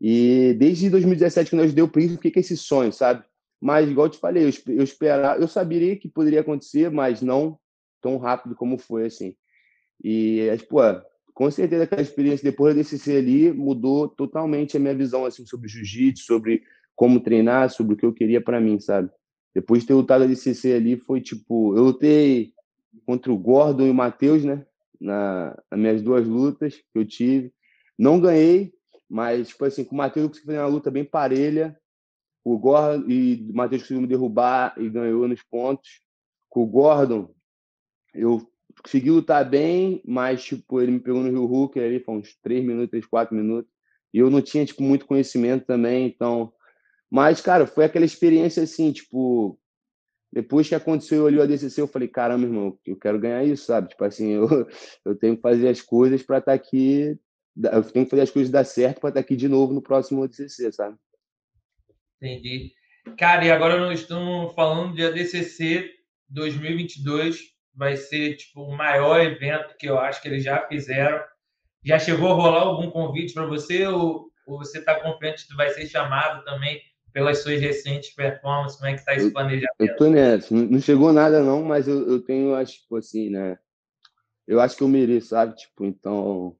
E 0.00 0.54
desde 0.56 0.88
2017 0.90 1.50
que 1.50 1.56
nós 1.56 1.74
deu 1.74 1.86
o 1.86 1.88
Preguiça, 1.88 2.14
fiquei 2.14 2.30
com 2.30 2.38
esse 2.38 2.56
sonho, 2.56 2.92
sabe? 2.92 3.24
Mas, 3.60 3.90
igual 3.90 4.06
eu 4.06 4.10
te 4.12 4.18
falei, 4.18 4.44
eu, 4.44 4.84
esperava, 4.84 5.40
eu 5.40 5.48
saberia 5.48 5.98
que 5.98 6.08
poderia 6.08 6.42
acontecer, 6.42 6.88
mas 6.88 7.20
não 7.20 7.58
tão 8.00 8.16
rápido 8.16 8.54
como 8.54 8.78
foi, 8.78 9.06
assim. 9.06 9.34
E, 10.04 10.46
pô, 10.68 10.78
com 11.34 11.50
certeza 11.50 11.82
aquela 11.82 12.00
experiência 12.00 12.48
depois 12.48 12.74
desse 12.76 12.96
ser 12.96 13.18
ali 13.18 13.52
mudou 13.52 14.08
totalmente 14.08 14.76
a 14.76 14.80
minha 14.80 14.94
visão 14.94 15.26
assim 15.26 15.44
sobre 15.44 15.68
jiu-jitsu, 15.68 16.24
sobre 16.24 16.62
como 16.94 17.20
treinar, 17.20 17.70
sobre 17.70 17.94
o 17.94 17.96
que 17.96 18.06
eu 18.06 18.14
queria 18.14 18.40
para 18.40 18.60
mim, 18.60 18.78
sabe? 18.78 19.10
Depois 19.52 19.82
de 19.82 19.88
ter 19.88 19.94
lutado 19.94 20.22
a 20.22 20.26
DCC 20.26 20.74
ali, 20.74 20.96
foi 20.96 21.20
tipo, 21.20 21.76
eu 21.76 21.84
lutei 21.84 22.52
contra 23.04 23.32
o 23.32 23.38
Gordon 23.38 23.86
e 23.86 23.90
o 23.90 23.94
Matheus, 23.94 24.44
né? 24.44 24.64
Na, 25.00 25.56
nas 25.70 25.80
minhas 25.80 26.02
duas 26.02 26.26
lutas 26.26 26.76
que 26.76 26.98
eu 26.98 27.04
tive. 27.04 27.52
Não 27.98 28.20
ganhei, 28.20 28.72
mas, 29.08 29.48
tipo 29.48 29.64
assim, 29.64 29.84
com 29.84 29.94
o 29.94 29.98
Matheus 29.98 30.24
eu 30.24 30.28
consegui 30.28 30.46
fazer 30.46 30.58
uma 30.58 30.68
luta 30.68 30.90
bem 30.90 31.04
parelha. 31.04 31.76
O 32.44 32.58
Gordon 32.58 33.08
e 33.08 33.48
o 33.50 33.54
Matheus 33.54 33.82
conseguiu 33.82 34.02
me 34.02 34.08
derrubar 34.08 34.74
e 34.78 34.88
ganhou 34.88 35.26
nos 35.26 35.42
pontos. 35.42 36.00
Com 36.48 36.62
o 36.62 36.66
Gordon, 36.66 37.34
eu 38.14 38.40
consegui 38.82 39.10
lutar 39.10 39.48
bem, 39.48 40.02
mas, 40.04 40.44
tipo, 40.44 40.80
ele 40.80 40.92
me 40.92 41.00
pegou 41.00 41.22
no 41.22 41.30
Rio 41.30 41.46
Hulk 41.46 41.78
ali, 41.78 42.00
foi 42.00 42.16
uns 42.16 42.34
3 42.42 42.64
minutos, 42.64 43.06
4 43.06 43.34
minutos. 43.34 43.70
E 44.12 44.18
eu 44.18 44.30
não 44.30 44.40
tinha, 44.40 44.64
tipo, 44.64 44.82
muito 44.82 45.06
conhecimento 45.06 45.64
também, 45.66 46.06
então... 46.06 46.52
Mas, 47.10 47.40
cara, 47.40 47.66
foi 47.66 47.84
aquela 47.84 48.04
experiência, 48.04 48.62
assim, 48.62 48.92
tipo... 48.92 49.58
Depois 50.32 50.68
que 50.68 50.74
aconteceu 50.74 51.26
ali 51.26 51.36
o 51.36 51.42
ADCC, 51.42 51.80
eu 51.80 51.86
falei, 51.86 52.08
caramba, 52.08 52.44
irmão, 52.44 52.76
eu 52.84 52.96
quero 52.96 53.20
ganhar 53.20 53.44
isso, 53.44 53.66
sabe? 53.66 53.88
Tipo 53.88 54.04
assim, 54.04 54.30
eu, 54.30 54.48
eu 55.04 55.14
tenho 55.14 55.36
que 55.36 55.42
fazer 55.42 55.68
as 55.68 55.80
coisas 55.80 56.22
para 56.22 56.38
estar 56.38 56.52
tá 56.52 56.54
aqui... 56.54 57.16
Eu 57.56 57.84
tenho 57.84 58.04
que 58.04 58.10
fazer 58.10 58.22
as 58.22 58.30
coisas 58.30 58.50
dar 58.50 58.64
certo 58.64 59.00
para 59.00 59.10
estar 59.10 59.20
tá 59.20 59.24
aqui 59.24 59.36
de 59.36 59.46
novo 59.46 59.72
no 59.72 59.80
próximo 59.80 60.24
ADCC, 60.24 60.72
sabe? 60.72 60.96
Entendi. 62.20 62.72
Cara, 63.16 63.44
e 63.44 63.50
agora 63.50 63.78
nós 63.78 64.00
estamos 64.00 64.52
falando 64.54 64.96
de 64.96 65.04
ADCC 65.04 65.88
2022 66.28 67.53
vai 67.74 67.96
ser 67.96 68.36
tipo 68.36 68.62
o 68.62 68.76
maior 68.76 69.20
evento 69.20 69.76
que 69.78 69.86
eu 69.86 69.98
acho 69.98 70.22
que 70.22 70.28
eles 70.28 70.44
já 70.44 70.66
fizeram. 70.66 71.20
Já 71.84 71.98
chegou 71.98 72.30
a 72.30 72.34
rolar 72.34 72.62
algum 72.62 72.90
convite 72.90 73.34
para 73.34 73.46
você 73.46 73.86
ou, 73.86 74.30
ou 74.46 74.58
você 74.58 74.78
está 74.78 74.98
confiante 75.00 75.46
que 75.46 75.54
vai 75.54 75.70
ser 75.70 75.86
chamado 75.86 76.44
também 76.44 76.80
pelas 77.12 77.38
suas 77.38 77.60
recentes 77.60 78.14
performances? 78.14 78.78
Como 78.78 78.90
é 78.90 78.94
que 78.94 79.00
está 79.00 79.14
esse 79.14 79.30
planejamento? 79.30 79.74
Eu, 79.78 79.96
tô 79.96 80.08
nessa. 80.08 80.54
Não 80.54 80.80
chegou 80.80 81.12
nada 81.12 81.42
não, 81.42 81.62
mas 81.62 81.86
eu, 81.86 82.08
eu 82.08 82.20
tenho, 82.20 82.54
acho 82.54 82.80
tipo 82.80 82.96
assim, 82.96 83.30
né? 83.30 83.58
Eu 84.46 84.60
acho 84.60 84.76
que 84.76 84.82
eu 84.82 84.88
mereço, 84.88 85.28
sabe? 85.28 85.54
Tipo, 85.56 85.84
então 85.84 86.56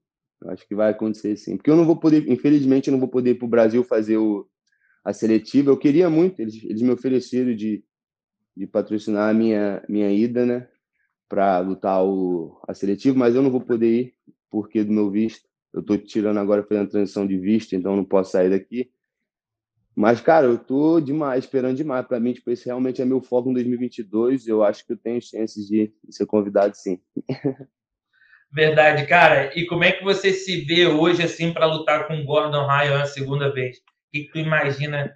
acho 0.46 0.66
que 0.66 0.74
vai 0.74 0.90
acontecer 0.90 1.36
sim. 1.36 1.56
Porque 1.56 1.70
eu 1.70 1.76
não 1.76 1.84
vou 1.84 1.96
poder, 1.96 2.28
infelizmente, 2.30 2.88
eu 2.88 2.92
não 2.92 3.00
vou 3.00 3.08
poder 3.08 3.30
ir 3.30 3.34
para 3.34 3.46
o 3.46 3.50
Brasil 3.50 3.82
fazer 3.82 4.16
o, 4.16 4.48
a 5.04 5.12
seletiva. 5.12 5.70
Eu 5.70 5.78
queria 5.78 6.08
muito, 6.08 6.40
eles, 6.40 6.62
eles 6.64 6.82
me 6.82 6.90
ofereceram 6.90 7.54
de, 7.54 7.84
de 8.56 8.66
patrocinar 8.66 9.30
a 9.30 9.34
minha, 9.34 9.82
minha 9.88 10.10
ida, 10.10 10.46
né? 10.46 10.68
Para 11.28 11.58
lutar 11.60 12.04
o, 12.04 12.60
a 12.68 12.74
seletivo, 12.74 13.18
mas 13.18 13.34
eu 13.34 13.42
não 13.42 13.50
vou 13.50 13.60
poder 13.60 14.00
ir 14.00 14.14
porque 14.50 14.84
do 14.84 14.92
meu 14.92 15.10
visto. 15.10 15.48
Eu 15.72 15.80
estou 15.80 15.98
tirando 15.98 16.38
agora, 16.38 16.62
fazendo 16.62 16.90
transição 16.90 17.26
de 17.26 17.36
visto, 17.36 17.74
então 17.74 17.96
não 17.96 18.04
posso 18.04 18.30
sair 18.30 18.50
daqui. 18.50 18.90
Mas, 19.96 20.20
cara, 20.20 20.46
eu 20.46 20.58
tô 20.58 21.00
demais, 21.00 21.44
esperando 21.44 21.76
demais. 21.76 22.06
Para 22.06 22.18
mim, 22.18 22.32
tipo, 22.32 22.50
esse 22.50 22.66
realmente 22.66 23.00
é 23.00 23.04
meu 23.04 23.20
foco 23.20 23.50
em 23.50 23.54
2022. 23.54 24.46
Eu 24.46 24.62
acho 24.62 24.84
que 24.84 24.92
eu 24.92 24.96
tenho 24.96 25.20
chances 25.22 25.66
de 25.66 25.92
ser 26.10 26.26
convidado, 26.26 26.76
sim. 26.76 27.00
Verdade, 28.52 29.06
cara. 29.06 29.52
E 29.58 29.66
como 29.66 29.82
é 29.82 29.92
que 29.92 30.04
você 30.04 30.32
se 30.32 30.64
vê 30.64 30.86
hoje, 30.86 31.22
assim, 31.22 31.52
para 31.52 31.66
lutar 31.66 32.06
com 32.06 32.20
o 32.20 32.24
Gordon 32.24 32.66
Ryan 32.66 33.02
a 33.02 33.06
segunda 33.06 33.52
vez? 33.52 33.78
O 33.78 33.82
que 34.12 34.30
tu 34.32 34.38
imagina 34.38 35.12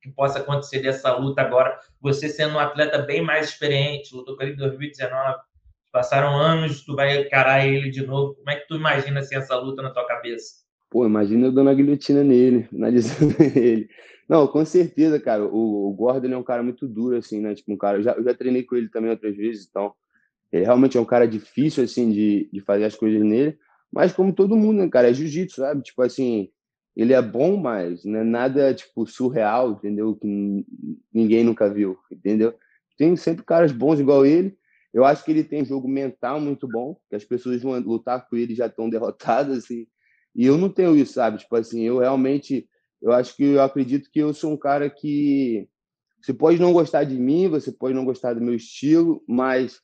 que 0.00 0.10
possa 0.10 0.38
acontecer 0.38 0.80
dessa 0.80 1.14
luta 1.16 1.42
agora? 1.42 1.78
Você 2.00 2.28
sendo 2.28 2.54
um 2.54 2.58
atleta 2.58 2.98
bem 2.98 3.20
mais 3.20 3.48
experiente, 3.48 4.14
lutou 4.14 4.36
com 4.36 4.42
ele 4.42 4.52
em 4.52 4.56
2019, 4.56 5.38
Passaram 5.92 6.36
anos, 6.36 6.84
tu 6.84 6.94
vai 6.94 7.22
encarar 7.22 7.66
ele 7.66 7.90
de 7.90 8.06
novo. 8.06 8.34
Como 8.34 8.50
é 8.50 8.56
que 8.56 8.68
tu 8.68 8.76
imagina 8.76 9.20
assim, 9.20 9.36
essa 9.36 9.56
luta 9.56 9.82
na 9.82 9.90
tua 9.90 10.06
cabeça? 10.06 10.66
Pô, 10.90 11.06
imagina 11.06 11.46
eu 11.46 11.52
dando 11.52 11.70
a 11.70 11.74
guilhotina 11.74 12.22
nele, 12.22 12.68
analisando 12.74 13.34
ele. 13.40 13.88
Não, 14.28 14.46
com 14.46 14.64
certeza, 14.64 15.18
cara. 15.18 15.44
O, 15.44 15.88
o 15.88 15.92
Gordon 15.94 16.28
é 16.28 16.36
um 16.36 16.42
cara 16.42 16.62
muito 16.62 16.86
duro, 16.86 17.16
assim, 17.16 17.40
né? 17.40 17.54
Tipo, 17.54 17.72
um 17.72 17.76
cara. 17.76 17.98
Eu 17.98 18.02
já, 18.02 18.12
eu 18.12 18.22
já 18.22 18.34
treinei 18.34 18.62
com 18.62 18.76
ele 18.76 18.88
também 18.88 19.10
outras 19.10 19.36
vezes, 19.36 19.66
então. 19.68 19.94
Ele 20.52 20.64
realmente 20.64 20.96
é 20.96 21.00
um 21.00 21.04
cara 21.04 21.26
difícil, 21.26 21.84
assim, 21.84 22.10
de, 22.10 22.48
de 22.52 22.60
fazer 22.60 22.84
as 22.84 22.94
coisas 22.94 23.22
nele. 23.22 23.58
Mas 23.92 24.12
como 24.12 24.32
todo 24.32 24.56
mundo, 24.56 24.78
né, 24.78 24.88
cara? 24.88 25.10
É 25.10 25.14
jiu-jitsu, 25.14 25.60
sabe? 25.60 25.82
Tipo 25.82 26.02
assim, 26.02 26.50
ele 26.96 27.12
é 27.12 27.22
bom, 27.22 27.56
mas 27.56 28.04
não 28.04 28.20
é 28.20 28.24
nada, 28.24 28.74
tipo, 28.74 29.06
surreal, 29.06 29.72
entendeu? 29.72 30.14
Que 30.16 30.26
ninguém 31.12 31.44
nunca 31.44 31.72
viu, 31.72 31.96
entendeu? 32.10 32.54
Tem 32.96 33.14
sempre 33.16 33.44
caras 33.44 33.72
bons 33.72 34.00
igual 34.00 34.26
ele. 34.26 34.56
Eu 34.92 35.04
acho 35.04 35.24
que 35.24 35.30
ele 35.30 35.44
tem 35.44 35.64
jogo 35.64 35.88
mental 35.88 36.40
muito 36.40 36.66
bom, 36.66 36.96
que 37.08 37.16
as 37.16 37.24
pessoas 37.24 37.62
vão 37.62 37.78
lutar 37.80 38.28
com 38.28 38.36
ele 38.36 38.54
já 38.54 38.66
estão 38.66 38.88
derrotadas 38.88 39.68
e, 39.70 39.88
e 40.34 40.46
eu 40.46 40.56
não 40.56 40.68
tenho 40.68 40.96
isso, 40.96 41.14
sabe? 41.14 41.38
Tipo 41.38 41.56
assim, 41.56 41.82
eu 41.82 41.98
realmente 41.98 42.68
eu 43.00 43.12
acho 43.12 43.36
que 43.36 43.44
eu 43.44 43.62
acredito 43.62 44.10
que 44.10 44.18
eu 44.18 44.34
sou 44.34 44.52
um 44.52 44.56
cara 44.56 44.90
que 44.90 45.68
você 46.20 46.34
pode 46.34 46.58
não 46.58 46.72
gostar 46.72 47.04
de 47.04 47.16
mim, 47.16 47.48
você 47.48 47.70
pode 47.70 47.94
não 47.94 48.04
gostar 48.04 48.34
do 48.34 48.40
meu 48.40 48.54
estilo, 48.54 49.22
mas 49.26 49.80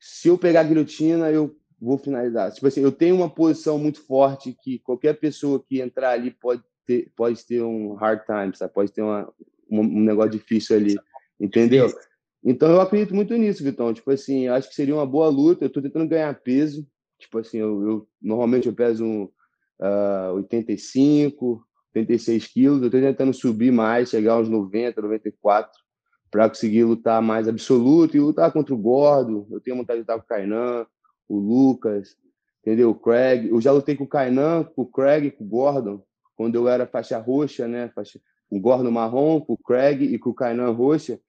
se 0.00 0.28
eu 0.28 0.38
pegar 0.38 0.60
a 0.60 0.64
guilhotina, 0.64 1.30
eu 1.30 1.56
vou 1.80 1.98
finalizar. 1.98 2.50
Tipo 2.52 2.66
assim, 2.66 2.80
eu 2.80 2.92
tenho 2.92 3.16
uma 3.16 3.28
posição 3.28 3.78
muito 3.78 4.00
forte 4.06 4.56
que 4.62 4.78
qualquer 4.78 5.14
pessoa 5.14 5.62
que 5.62 5.80
entrar 5.80 6.10
ali 6.10 6.30
pode 6.30 6.62
ter, 6.86 7.12
pode 7.14 7.44
ter 7.44 7.62
um 7.62 7.94
hard 7.94 8.24
time, 8.24 8.56
sabe? 8.56 8.72
Pode 8.72 8.92
ter 8.92 9.02
uma, 9.02 9.32
um, 9.70 10.00
negócio 10.00 10.32
difícil 10.32 10.76
ali, 10.76 10.96
entendeu? 11.38 11.88
Então 12.44 12.70
eu 12.70 12.80
acredito 12.80 13.14
muito 13.14 13.36
nisso, 13.36 13.62
Vitão. 13.62 13.94
Tipo 13.94 14.10
assim, 14.10 14.48
acho 14.48 14.68
que 14.68 14.74
seria 14.74 14.94
uma 14.94 15.06
boa 15.06 15.28
luta. 15.28 15.64
Eu 15.64 15.68
estou 15.68 15.82
tentando 15.82 16.08
ganhar 16.08 16.34
peso. 16.40 16.86
Tipo 17.18 17.38
assim, 17.38 17.58
eu, 17.58 17.86
eu 17.86 18.08
normalmente 18.20 18.66
eu 18.66 18.74
peso 18.74 19.04
um, 19.04 19.24
uh, 19.80 20.34
85, 20.34 21.64
86 21.94 22.46
quilos. 22.48 22.80
Eu 22.80 22.86
estou 22.86 23.00
tentando 23.00 23.32
subir 23.32 23.70
mais, 23.70 24.10
chegar 24.10 24.34
aos 24.34 24.48
90, 24.48 25.00
94, 25.00 25.70
para 26.30 26.48
conseguir 26.48 26.84
lutar 26.84 27.22
mais 27.22 27.46
absoluto 27.46 28.16
e 28.16 28.20
lutar 28.20 28.52
contra 28.52 28.74
o 28.74 28.78
Gordo. 28.78 29.46
Eu 29.50 29.60
tenho 29.60 29.76
vontade 29.76 29.98
de 29.98 30.02
lutar 30.02 30.18
com 30.18 30.24
o 30.24 30.28
Kainan. 30.28 30.86
o 31.28 31.38
Lucas, 31.38 32.16
entendeu? 32.60 32.90
O 32.90 32.94
Craig. 32.94 33.48
Eu 33.48 33.60
já 33.60 33.70
lutei 33.70 33.94
com 33.94 34.04
o 34.04 34.08
Kainan, 34.08 34.64
com 34.64 34.82
o 34.82 34.86
Craig, 34.86 35.30
com 35.30 35.44
o 35.44 35.46
Gordon, 35.46 36.02
quando 36.36 36.56
eu 36.56 36.66
era 36.66 36.86
faixa 36.86 37.18
roxa, 37.18 37.68
né? 37.68 37.88
Faixa, 37.94 38.20
o 38.50 38.58
Gordon 38.58 38.90
marrom, 38.90 39.40
com 39.40 39.52
o 39.52 39.58
Craig 39.58 40.02
e 40.02 40.18
com 40.18 40.30
o 40.30 40.34
Kainan 40.34 40.70
roxa. 40.70 41.20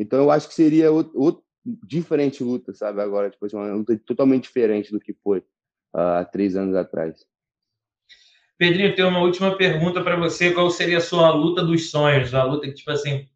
Então 0.00 0.18
eu 0.18 0.30
acho 0.30 0.48
que 0.48 0.54
seria 0.54 0.90
outro, 0.90 1.12
outro 1.20 1.44
diferente 1.86 2.42
luta, 2.42 2.72
sabe? 2.72 3.02
Agora, 3.02 3.28
tipo, 3.28 3.44
assim, 3.44 3.56
uma 3.56 3.70
luta 3.70 4.00
totalmente 4.06 4.44
diferente 4.44 4.90
do 4.90 4.98
que 4.98 5.12
foi 5.12 5.44
há 5.92 6.24
três 6.24 6.56
anos 6.56 6.74
atrás. 6.74 7.26
Pedrinho, 8.56 8.94
tem 8.94 9.04
uma 9.04 9.20
última 9.20 9.56
pergunta 9.56 10.02
para 10.02 10.16
você. 10.16 10.52
Qual 10.52 10.70
seria 10.70 10.98
a 10.98 11.02
sua 11.02 11.30
luta 11.30 11.62
dos 11.62 11.90
sonhos? 11.90 12.32
A 12.32 12.44
luta 12.44 12.66
que, 12.66 12.74
tipo 12.74 12.90
assim, 12.90 13.28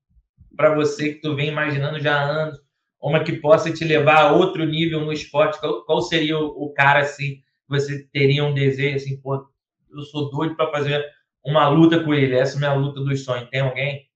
para 0.57 0.74
você 0.74 1.14
que 1.14 1.20
tu 1.20 1.37
vem 1.37 1.48
imaginando 1.48 2.00
já 2.00 2.16
há 2.16 2.24
anos, 2.24 2.59
uma 3.00 3.22
que 3.22 3.35
possa 3.35 3.70
te 3.70 3.85
levar 3.85 4.22
a 4.22 4.33
outro 4.33 4.64
nível 4.64 5.00
no 5.00 5.12
esporte? 5.12 5.61
Qual, 5.61 5.85
qual 5.85 6.00
seria 6.00 6.38
o, 6.38 6.46
o, 6.64 6.72
cara, 6.72 7.00
assim, 7.00 7.37
que 7.37 7.42
você 7.68 8.09
teria 8.11 8.42
um 8.42 8.55
desejo, 8.55 8.96
assim, 8.96 9.20
pô, 9.20 9.46
eu 9.90 10.03
sou 10.03 10.31
doido 10.31 10.57
para 10.57 10.70
fazer 10.70 11.05
uma 11.44 11.68
luta 11.68 12.03
com 12.03 12.14
ele. 12.14 12.35
Essa 12.35 12.55
é 12.55 12.57
a 12.57 12.59
minha 12.61 12.74
luta 12.74 13.00
dos 13.03 13.22
sonhos. 13.22 13.50
Tem 13.50 13.61
alguém? 13.61 14.09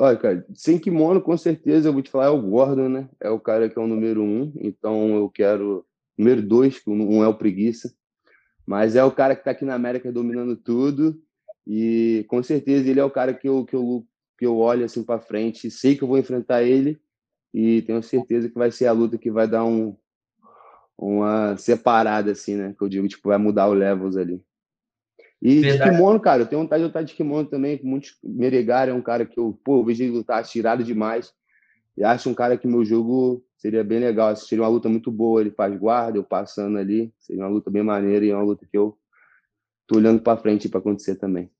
Olha, 0.00 0.16
cara, 0.16 0.46
sem 0.54 0.78
kimono, 0.78 1.20
com 1.20 1.36
certeza, 1.36 1.90
eu 1.90 1.92
vou 1.92 2.00
te 2.00 2.10
falar, 2.10 2.26
é 2.26 2.30
o 2.30 2.40
Gordon, 2.40 2.88
né? 2.88 3.08
É 3.20 3.28
o 3.28 3.38
cara 3.38 3.68
que 3.68 3.78
é 3.78 3.82
o 3.82 3.86
número 3.86 4.22
um, 4.22 4.50
então 4.56 5.14
eu 5.14 5.28
quero. 5.28 5.84
Número 6.16 6.40
dois, 6.40 6.78
que 6.78 6.88
um 6.88 7.22
é 7.22 7.28
o 7.28 7.36
Preguiça. 7.36 7.94
Mas 8.66 8.96
é 8.96 9.04
o 9.04 9.12
cara 9.12 9.34
que 9.34 9.42
está 9.42 9.50
aqui 9.50 9.64
na 9.64 9.74
América 9.74 10.10
dominando 10.10 10.56
tudo. 10.56 11.20
E 11.66 12.24
com 12.28 12.42
certeza 12.42 12.88
ele 12.88 12.98
é 12.98 13.04
o 13.04 13.10
cara 13.10 13.34
que 13.34 13.46
eu, 13.46 13.64
que 13.66 13.76
eu, 13.76 14.06
que 14.38 14.46
eu 14.46 14.56
olho 14.56 14.86
assim 14.86 15.02
para 15.04 15.20
frente. 15.20 15.70
Sei 15.70 15.94
que 15.94 16.02
eu 16.02 16.08
vou 16.08 16.16
enfrentar 16.16 16.62
ele. 16.62 16.98
E 17.52 17.82
tenho 17.82 18.02
certeza 18.02 18.48
que 18.48 18.54
vai 18.54 18.70
ser 18.70 18.86
a 18.86 18.92
luta 18.92 19.18
que 19.18 19.30
vai 19.30 19.46
dar 19.46 19.64
um, 19.64 19.94
uma 20.96 21.58
separada, 21.58 22.32
assim, 22.32 22.54
né? 22.54 22.74
Que 22.76 22.82
eu 22.84 22.88
digo, 22.88 23.06
tipo, 23.06 23.28
vai 23.28 23.38
mudar 23.38 23.68
o 23.68 23.74
levels 23.74 24.16
ali. 24.16 24.42
E 25.42 25.60
Verdade. 25.60 25.90
de 25.90 25.96
kimono, 25.96 26.20
cara, 26.20 26.42
eu 26.42 26.46
tenho 26.46 26.62
vontade 26.62 26.82
de 26.82 26.86
lutar 26.86 27.04
de 27.04 27.14
kimono 27.14 27.48
também, 27.48 27.80
muitos. 27.82 28.18
Meregar 28.22 28.88
é 28.88 28.92
um 28.92 29.00
cara 29.00 29.24
que 29.24 29.38
eu, 29.38 29.58
pô, 29.64 29.78
eu 29.78 29.84
vejo 29.84 30.02
ele 30.02 30.12
lutar 30.12 30.44
tirado 30.44 30.84
demais. 30.84 31.32
E 31.96 32.04
acho 32.04 32.28
um 32.28 32.34
cara 32.34 32.56
que 32.56 32.66
meu 32.66 32.84
jogo 32.84 33.44
seria 33.56 33.82
bem 33.82 34.00
legal. 34.00 34.28
Assistir 34.28 34.60
uma 34.60 34.68
luta 34.68 34.88
muito 34.88 35.10
boa. 35.10 35.40
Ele 35.40 35.50
faz 35.50 35.76
guarda, 35.78 36.18
eu 36.18 36.24
passando 36.24 36.78
ali. 36.78 37.12
Seria 37.18 37.42
uma 37.42 37.48
luta 37.48 37.70
bem 37.70 37.82
maneira 37.82 38.24
e 38.24 38.30
é 38.30 38.34
uma 38.34 38.44
luta 38.44 38.66
que 38.70 38.76
eu 38.76 38.96
tô 39.86 39.96
olhando 39.96 40.20
para 40.20 40.40
frente 40.40 40.68
para 40.68 40.78
acontecer 40.78 41.16
também. 41.16 41.50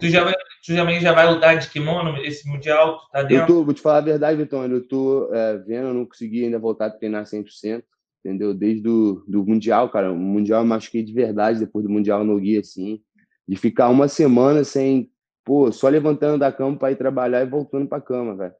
Tu 0.00 0.08
já 0.08 0.24
vai, 0.24 0.34
tu 0.64 0.72
já, 0.72 1.00
já 1.00 1.12
vai 1.12 1.32
lutar 1.32 1.58
de 1.58 1.68
kimono 1.70 2.16
esse 2.18 2.48
mundial? 2.48 3.00
Tá 3.12 3.22
dentro? 3.22 3.42
Eu 3.42 3.46
tô, 3.46 3.64
vou 3.64 3.74
te 3.74 3.82
falar 3.82 3.98
a 3.98 4.02
verdade, 4.02 4.36
Vitor. 4.36 4.70
Eu 4.70 4.86
tô 4.86 5.32
é, 5.34 5.58
vendo, 5.58 5.88
eu 5.88 5.94
não 5.94 6.06
consegui 6.06 6.44
ainda 6.44 6.58
voltar 6.58 6.86
a 6.86 6.90
treinar 6.90 7.24
100%, 7.24 7.82
entendeu? 8.24 8.54
Desde 8.54 8.88
o 8.88 9.24
do 9.26 9.44
mundial, 9.44 9.90
cara. 9.90 10.12
O 10.12 10.16
mundial 10.16 10.62
eu 10.62 10.66
machuquei 10.66 11.02
de 11.02 11.12
verdade 11.12 11.58
depois 11.58 11.84
do 11.84 11.90
mundial 11.90 12.24
no 12.24 12.38
guia, 12.38 12.60
assim. 12.60 13.02
De 13.48 13.56
ficar 13.56 13.88
uma 13.88 14.08
semana 14.08 14.62
sem, 14.62 15.10
pô, 15.44 15.72
só 15.72 15.88
levantando 15.88 16.38
da 16.38 16.52
cama 16.52 16.78
para 16.78 16.92
ir 16.92 16.96
trabalhar 16.96 17.42
e 17.42 17.48
voltando 17.48 17.88
para 17.88 18.02
cama, 18.02 18.36
velho 18.36 18.54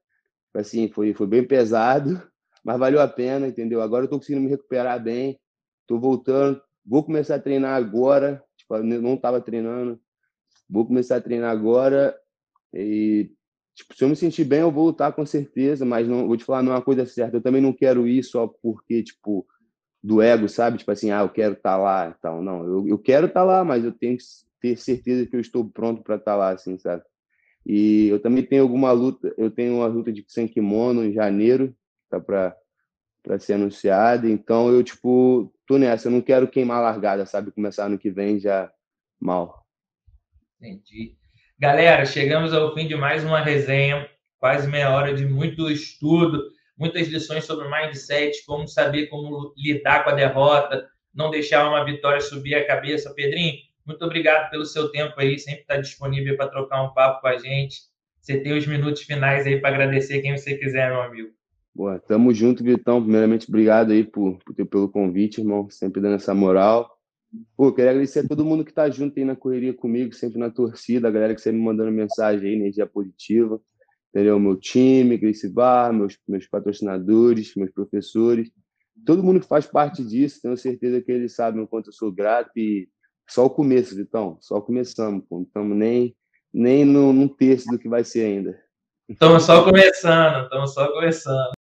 assim, 0.58 0.88
foi, 0.88 1.14
foi 1.14 1.26
bem 1.26 1.46
pesado, 1.46 2.20
mas 2.64 2.78
valeu 2.78 3.00
a 3.00 3.08
pena, 3.08 3.46
entendeu? 3.46 3.80
Agora 3.80 4.04
eu 4.04 4.08
tô 4.08 4.18
conseguindo 4.18 4.42
me 4.42 4.50
recuperar 4.50 5.02
bem, 5.02 5.38
tô 5.86 5.98
voltando, 5.98 6.60
vou 6.84 7.04
começar 7.04 7.36
a 7.36 7.40
treinar 7.40 7.76
agora, 7.76 8.42
tipo, 8.56 8.76
não 8.78 9.14
estava 9.14 9.40
treinando, 9.40 10.00
vou 10.68 10.86
começar 10.86 11.16
a 11.16 11.20
treinar 11.20 11.50
agora 11.50 12.16
e 12.74 13.30
tipo, 13.74 13.94
se 13.96 14.04
eu 14.04 14.08
me 14.08 14.16
sentir 14.16 14.44
bem, 14.44 14.60
eu 14.60 14.72
vou 14.72 14.86
lutar 14.86 15.12
com 15.12 15.24
certeza, 15.24 15.84
mas 15.84 16.06
não 16.06 16.26
vou 16.26 16.36
te 16.36 16.44
falar 16.44 16.62
não 16.62 16.72
é 16.72 16.74
uma 16.74 16.82
coisa 16.82 17.06
certa. 17.06 17.36
Eu 17.36 17.40
também 17.40 17.62
não 17.62 17.72
quero 17.72 18.06
ir 18.06 18.22
só 18.22 18.46
porque 18.46 19.02
tipo 19.02 19.46
do 20.02 20.20
ego, 20.20 20.48
sabe? 20.48 20.78
Tipo 20.78 20.90
assim, 20.90 21.10
ah, 21.10 21.20
eu 21.22 21.28
quero 21.28 21.54
estar 21.54 21.70
tá 21.72 21.76
lá 21.76 22.10
e 22.10 22.20
tal. 22.20 22.42
Não, 22.42 22.64
eu, 22.64 22.88
eu 22.88 22.98
quero 22.98 23.26
estar 23.26 23.40
tá 23.40 23.46
lá, 23.46 23.64
mas 23.64 23.84
eu 23.84 23.92
tenho 23.92 24.16
que 24.16 24.22
ter 24.60 24.76
certeza 24.76 25.26
que 25.26 25.36
eu 25.36 25.40
estou 25.40 25.68
pronto 25.68 26.02
para 26.02 26.16
estar 26.16 26.32
tá 26.32 26.36
lá, 26.36 26.50
assim, 26.50 26.78
sabe? 26.78 27.02
E 27.66 28.08
eu 28.08 28.20
também 28.20 28.42
tenho 28.42 28.62
alguma 28.62 28.92
luta, 28.92 29.34
eu 29.36 29.50
tenho 29.50 29.76
uma 29.76 29.86
luta 29.86 30.12
de 30.12 30.24
sem 30.28 30.48
kimono 30.48 31.04
em 31.04 31.12
janeiro, 31.12 31.74
tá 32.08 32.18
para 32.18 32.56
para 33.22 33.38
ser 33.38 33.54
anunciada. 33.54 34.28
Então 34.28 34.70
eu 34.72 34.82
tipo, 34.82 35.52
tô 35.66 35.76
nessa, 35.76 36.08
eu 36.08 36.12
não 36.12 36.22
quero 36.22 36.48
queimar 36.48 36.78
a 36.78 36.82
largada, 36.82 37.26
sabe? 37.26 37.52
Começar 37.52 37.84
ano 37.84 37.98
que 37.98 38.10
vem 38.10 38.38
já 38.38 38.70
mal. 39.20 39.66
Entendi. 40.60 41.16
Galera, 41.58 42.06
chegamos 42.06 42.54
ao 42.54 42.72
fim 42.74 42.86
de 42.86 42.96
mais 42.96 43.24
uma 43.24 43.40
resenha, 43.40 44.08
quase 44.38 44.66
meia 44.66 44.90
hora 44.90 45.12
de 45.12 45.26
muito 45.26 45.70
estudo, 45.70 46.42
muitas 46.76 47.08
lições 47.08 47.44
sobre 47.44 47.68
mindset, 47.68 48.44
como 48.46 48.66
saber 48.66 49.08
como 49.08 49.52
lidar 49.56 50.04
com 50.04 50.10
a 50.10 50.14
derrota, 50.14 50.88
não 51.12 51.30
deixar 51.30 51.68
uma 51.68 51.84
vitória 51.84 52.20
subir 52.20 52.54
a 52.54 52.66
cabeça. 52.66 53.12
Pedrinho, 53.12 53.58
muito 53.88 54.04
obrigado 54.04 54.50
pelo 54.50 54.66
seu 54.66 54.90
tempo 54.90 55.14
aí, 55.16 55.38
sempre 55.38 55.62
está 55.62 55.78
disponível 55.78 56.36
para 56.36 56.48
trocar 56.48 56.82
um 56.82 56.92
papo 56.92 57.22
com 57.22 57.26
a 57.26 57.38
gente. 57.38 57.80
Você 58.20 58.38
tem 58.38 58.56
os 58.56 58.66
minutos 58.66 59.02
finais 59.02 59.46
aí 59.46 59.58
para 59.58 59.70
agradecer 59.74 60.20
quem 60.20 60.36
você 60.36 60.58
quiser, 60.58 60.90
meu 60.90 61.00
amigo. 61.00 61.30
Boa, 61.74 61.98
tamo 61.98 62.34
junto, 62.34 62.62
Vitão. 62.62 63.02
Primeiramente, 63.02 63.48
obrigado 63.48 63.92
aí 63.92 64.04
por, 64.04 64.38
por, 64.44 64.54
pelo 64.66 64.90
convite, 64.90 65.40
irmão. 65.40 65.70
Sempre 65.70 66.02
dando 66.02 66.16
essa 66.16 66.34
moral. 66.34 66.90
Pô, 67.56 67.72
queria 67.72 67.92
agradecer 67.92 68.20
a 68.20 68.28
todo 68.28 68.44
mundo 68.44 68.64
que 68.64 68.72
tá 68.72 68.90
junto 68.90 69.18
aí 69.18 69.24
na 69.24 69.34
correria 69.34 69.72
comigo, 69.72 70.14
sempre 70.14 70.38
na 70.38 70.50
torcida, 70.50 71.08
a 71.08 71.10
galera 71.10 71.34
que 71.34 71.40
sempre 71.40 71.58
me 71.58 71.64
mandando 71.64 71.90
mensagem 71.90 72.46
aí, 72.46 72.56
energia 72.56 72.86
positiva. 72.86 73.58
Entendeu? 74.10 74.38
Meu 74.38 74.56
time, 74.56 75.16
Grace 75.16 75.48
Bar, 75.48 75.94
meus, 75.94 76.18
meus 76.28 76.46
patrocinadores, 76.46 77.54
meus 77.56 77.70
professores. 77.70 78.50
Todo 79.06 79.22
mundo 79.22 79.40
que 79.40 79.46
faz 79.46 79.66
parte 79.66 80.04
disso, 80.04 80.40
tenho 80.42 80.56
certeza 80.56 81.00
que 81.00 81.10
eles 81.10 81.34
sabem 81.34 81.62
o 81.62 81.66
quanto 81.66 81.88
eu 81.88 81.92
sou 81.94 82.12
grato 82.12 82.50
e 82.56 82.86
só 83.28 83.46
o 83.46 83.50
começo, 83.50 83.94
Vitão. 83.94 84.38
Só 84.40 84.60
começamos, 84.60 85.24
pô. 85.28 85.36
Não 85.36 85.44
estamos 85.44 85.76
nem, 85.76 86.16
nem 86.52 86.84
no, 86.84 87.12
num 87.12 87.28
terço 87.28 87.66
do 87.68 87.78
que 87.78 87.88
vai 87.88 88.04
ser 88.04 88.24
ainda. 88.24 88.58
Estamos 89.08 89.44
só 89.44 89.64
começando, 89.64 90.44
estamos 90.44 90.74
só 90.74 90.92
começando. 90.92 91.57